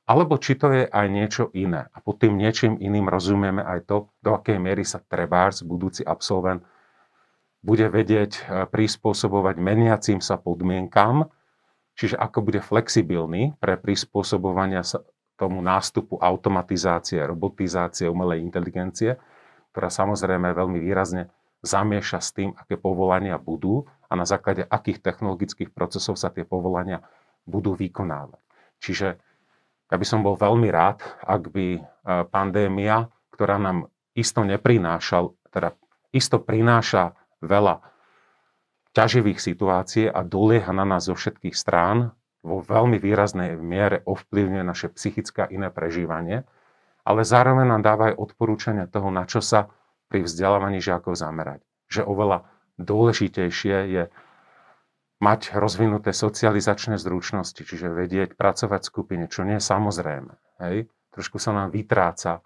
alebo 0.07 0.39
či 0.39 0.55
to 0.55 0.71
je 0.71 0.83
aj 0.87 1.07
niečo 1.11 1.51
iné. 1.51 1.91
A 1.91 1.99
pod 1.99 2.23
tým 2.23 2.39
niečím 2.39 2.79
iným 2.79 3.11
rozumieme 3.11 3.59
aj 3.59 3.79
to, 3.91 3.97
do 4.23 4.39
akej 4.39 4.55
miery 4.55 4.87
sa 4.87 5.03
trebárs, 5.03 5.67
budúci 5.67 6.07
absolvent, 6.07 6.63
bude 7.59 7.91
vedieť 7.91 8.31
e, 8.31 8.41
prispôsobovať 8.71 9.59
meniacím 9.59 10.23
sa 10.23 10.39
podmienkam, 10.39 11.27
čiže 11.99 12.15
ako 12.15 12.39
bude 12.39 12.63
flexibilný 12.63 13.59
pre 13.59 13.75
prispôsobovania 13.75 14.87
sa 14.87 15.03
tomu 15.35 15.59
nástupu 15.59 16.15
automatizácie, 16.17 17.19
robotizácie, 17.27 18.07
umelej 18.07 18.41
inteligencie, 18.41 19.19
ktorá 19.75 19.91
samozrejme 19.91 20.55
veľmi 20.55 20.79
výrazne 20.79 21.29
zamieša 21.61 22.19
s 22.23 22.31
tým, 22.31 22.55
aké 22.55 22.79
povolania 22.79 23.35
budú 23.35 23.83
a 24.07 24.15
na 24.15 24.23
základe 24.23 24.63
akých 24.63 25.03
technologických 25.03 25.75
procesov 25.75 26.15
sa 26.15 26.31
tie 26.31 26.47
povolania 26.47 27.03
budú 27.43 27.75
vykonávať. 27.75 28.39
Čiže 28.79 29.26
ja 29.87 29.95
by 29.95 30.05
som 30.05 30.19
bol 30.23 30.35
veľmi 30.35 30.67
rád, 30.67 30.99
ak 31.23 31.43
by 31.51 31.67
e, 31.77 31.81
pandémia, 32.27 33.07
ktorá 33.31 33.55
nám 33.55 33.87
isto 34.11 34.43
neprináša, 34.43 35.31
teda 35.53 35.77
isto 36.11 36.43
prináša 36.43 37.15
veľa 37.39 37.79
ťaživých 38.91 39.39
situácií 39.39 40.09
a 40.09 40.25
dolieha 40.25 40.73
na 40.73 40.83
nás 40.83 41.05
zo 41.05 41.13
všetkých 41.13 41.53
strán, 41.53 42.17
vo 42.41 42.63
veľmi 42.63 42.97
výraznej 42.97 43.59
miere 43.59 44.01
ovplyvňuje 44.07 44.63
naše 44.63 44.87
psychické 44.95 45.45
a 45.45 45.51
iné 45.51 45.69
prežívanie, 45.69 46.47
ale 47.07 47.21
zároveň 47.23 47.67
nám 47.67 47.81
dáva 47.83 48.03
aj 48.11 48.19
odporúčania 48.19 48.87
toho, 48.87 49.11
na 49.11 49.23
čo 49.23 49.39
sa 49.39 49.71
pri 50.07 50.23
vzdelávaní 50.23 50.79
žiakov 50.79 51.15
zamerať. 51.15 51.63
Že 51.87 52.07
oveľa 52.07 52.47
dôležitejšie 52.79 53.77
je 53.91 54.03
mať 55.17 55.57
rozvinuté 55.57 56.13
socializačné 56.13 57.01
zručnosti, 57.01 57.57
čiže 57.57 57.89
vedieť 57.89 58.37
pracovať 58.37 58.81
v 58.85 58.89
skupine, 58.89 59.25
čo 59.25 59.41
nie 59.43 59.57
je 59.57 59.65
samozrejme. 59.65 60.33
Hej? 60.61 60.89
Trošku 61.13 61.41
sa 61.41 61.53
nám 61.57 61.73
vytráca 61.73 62.45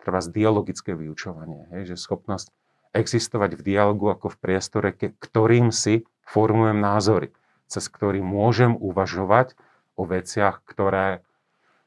treba 0.00 0.18
dialogické 0.24 0.96
vyučovanie, 0.96 1.70
hej? 1.70 1.94
že 1.94 1.96
schopnosť 2.00 2.50
existovať 2.90 3.54
v 3.54 3.62
dialogu 3.62 4.10
ako 4.10 4.34
v 4.34 4.40
priestore, 4.42 4.90
ktorým 4.96 5.70
si 5.70 6.02
formujem 6.26 6.82
názory 6.82 7.30
cez 7.70 7.86
ktorý 7.86 8.18
môžem 8.18 8.74
uvažovať 8.74 9.54
o 9.94 10.02
veciach, 10.02 10.66
ktoré, 10.66 11.22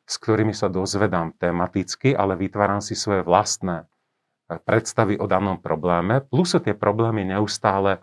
s 0.08 0.16
ktorými 0.16 0.56
sa 0.56 0.72
dozvedám 0.72 1.36
tematicky, 1.36 2.16
ale 2.16 2.40
vytváram 2.40 2.80
si 2.80 2.96
svoje 2.96 3.28
vlastné 3.28 3.84
eh, 3.84 4.58
predstavy 4.64 5.20
o 5.20 5.28
danom 5.28 5.60
probléme, 5.60 6.24
plus 6.24 6.56
sú 6.56 6.64
tie 6.64 6.72
problémy 6.72 7.28
neustále 7.28 8.00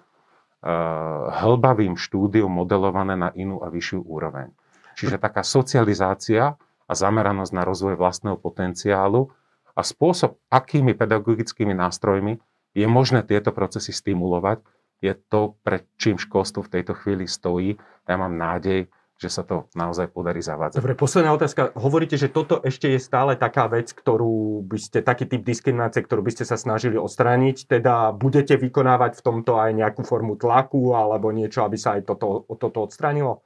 uh, 0.61 1.33
hlbavým 1.33 1.97
štúdiom 1.97 2.49
modelované 2.49 3.17
na 3.17 3.33
inú 3.37 3.61
a 3.65 3.73
vyššiu 3.73 4.05
úroveň. 4.05 4.53
Čiže 4.95 5.17
taká 5.17 5.41
socializácia 5.41 6.57
a 6.61 6.93
zameranosť 6.93 7.53
na 7.57 7.63
rozvoj 7.65 7.97
vlastného 7.97 8.37
potenciálu 8.37 9.33
a 9.73 9.81
spôsob, 9.81 10.37
akými 10.53 10.93
pedagogickými 10.93 11.73
nástrojmi 11.73 12.37
je 12.77 12.87
možné 12.87 13.25
tieto 13.25 13.55
procesy 13.55 13.95
stimulovať, 13.95 14.61
je 15.01 15.17
to, 15.17 15.57
pred 15.65 15.89
čím 15.97 16.21
školstvo 16.21 16.61
v 16.69 16.73
tejto 16.77 16.93
chvíli 16.93 17.25
stojí. 17.25 17.81
Ja 18.05 18.21
mám 18.21 18.37
nádej, 18.37 18.93
že 19.21 19.29
sa 19.29 19.45
to 19.45 19.69
naozaj 19.77 20.09
podarí 20.09 20.41
zavádzať. 20.41 20.81
Dobre, 20.81 20.97
posledná 20.97 21.37
otázka. 21.37 21.77
Hovoríte, 21.77 22.17
že 22.17 22.33
toto 22.33 22.65
ešte 22.65 22.89
je 22.89 22.97
stále 22.97 23.37
taká 23.37 23.69
vec, 23.69 23.93
ktorú 23.93 24.65
by 24.65 24.79
ste, 24.81 25.05
taký 25.05 25.29
typ 25.29 25.45
diskriminácie, 25.45 26.01
ktorú 26.01 26.25
by 26.25 26.33
ste 26.33 26.49
sa 26.49 26.57
snažili 26.57 26.97
odstrániť, 26.97 27.69
teda 27.69 28.17
budete 28.17 28.57
vykonávať 28.57 29.21
v 29.21 29.25
tomto 29.25 29.61
aj 29.61 29.77
nejakú 29.77 30.09
formu 30.09 30.41
tlaku 30.41 30.97
alebo 30.97 31.29
niečo, 31.37 31.69
aby 31.69 31.77
sa 31.77 32.01
aj 32.01 32.09
toto, 32.09 32.49
toto 32.57 32.89
odstránilo? 32.89 33.45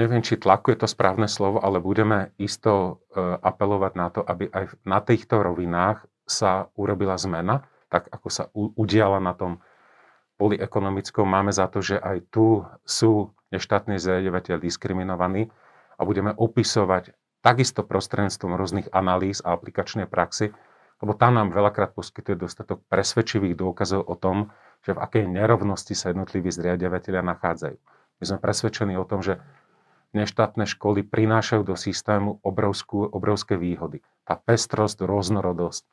Neviem, 0.00 0.24
či 0.24 0.40
tlaku 0.40 0.72
je 0.72 0.80
to 0.80 0.88
správne 0.88 1.28
slovo, 1.28 1.60
ale 1.60 1.76
budeme 1.76 2.32
isto 2.40 3.04
e, 3.12 3.20
apelovať 3.20 3.92
na 4.00 4.08
to, 4.08 4.24
aby 4.24 4.48
aj 4.48 4.80
na 4.88 5.04
týchto 5.04 5.44
rovinách 5.44 6.08
sa 6.24 6.72
urobila 6.72 7.20
zmena, 7.20 7.68
tak 7.92 8.08
ako 8.08 8.28
sa 8.32 8.48
udiala 8.54 9.20
na 9.20 9.36
tom 9.36 9.60
poli 10.40 10.56
ekonomickom 10.56 11.28
máme 11.28 11.52
za 11.52 11.68
to, 11.68 11.84
že 11.84 12.00
aj 12.00 12.32
tu 12.32 12.64
sú 12.88 13.28
neštátni 13.52 14.00
zriadovateľ 14.00 14.56
diskriminovaní 14.56 15.52
a 16.00 16.08
budeme 16.08 16.32
opisovať 16.32 17.12
takisto 17.44 17.84
prostredníctvom 17.84 18.56
rôznych 18.56 18.88
analýz 18.96 19.44
a 19.44 19.52
aplikačnej 19.52 20.08
praxi, 20.08 20.56
lebo 21.04 21.12
tam 21.12 21.36
nám 21.36 21.52
veľakrát 21.52 21.92
poskytuje 21.92 22.40
dostatok 22.40 22.80
presvedčivých 22.88 23.52
dôkazov 23.52 24.00
o 24.08 24.16
tom, 24.16 24.48
že 24.80 24.96
v 24.96 25.02
akej 25.04 25.24
nerovnosti 25.28 25.92
sa 25.92 26.08
jednotliví 26.08 26.48
zriadovateľia 26.48 27.20
nachádzajú. 27.20 27.76
My 28.20 28.24
sme 28.24 28.38
presvedčení 28.40 28.96
o 28.96 29.04
tom, 29.04 29.20
že 29.20 29.40
neštátne 30.16 30.64
školy 30.64 31.04
prinášajú 31.04 31.62
do 31.68 31.76
systému 31.76 32.40
obrovskú, 32.40 33.04
obrovské 33.04 33.60
výhody. 33.60 34.00
Tá 34.24 34.40
pestrosť, 34.40 35.04
rôznorodosť, 35.04 35.84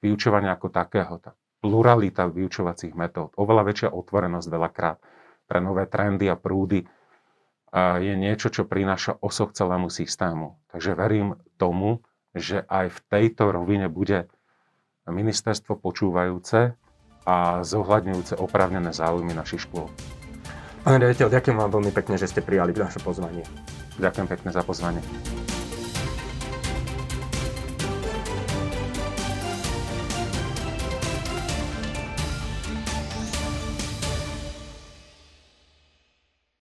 vyučovania 0.00 0.56
ako 0.56 0.68
takého, 0.72 1.20
tá 1.20 1.36
pluralita 1.62 2.26
vyučovacích 2.26 2.98
metód, 2.98 3.30
oveľa 3.38 3.62
väčšia 3.70 3.88
otvorenosť 3.94 4.48
veľakrát 4.50 4.98
pre 5.46 5.58
nové 5.62 5.86
trendy 5.86 6.26
a 6.26 6.34
prúdy 6.34 6.82
je 8.02 8.12
niečo, 8.18 8.52
čo 8.52 8.68
prináša 8.68 9.16
osoch 9.22 9.56
celému 9.56 9.88
systému. 9.88 10.60
Takže 10.68 10.92
verím 10.92 11.40
tomu, 11.56 12.04
že 12.36 12.66
aj 12.68 12.92
v 12.92 12.98
tejto 13.08 13.48
rovine 13.48 13.88
bude 13.88 14.28
ministerstvo 15.08 15.80
počúvajúce 15.80 16.76
a 17.24 17.36
zohľadňujúce 17.64 18.36
oprávnené 18.36 18.92
záujmy 18.92 19.32
našich 19.32 19.64
škôl. 19.64 19.88
Pán 20.82 20.98
riaditeľ, 20.98 21.30
ďakujem 21.30 21.56
vám 21.56 21.70
veľmi 21.78 21.92
pekne, 21.94 22.18
že 22.18 22.26
ste 22.26 22.42
prijali 22.42 22.74
naše 22.74 22.98
pozvanie. 22.98 23.46
Ďakujem 24.02 24.26
pekne 24.26 24.50
za 24.50 24.66
pozvanie. 24.66 25.00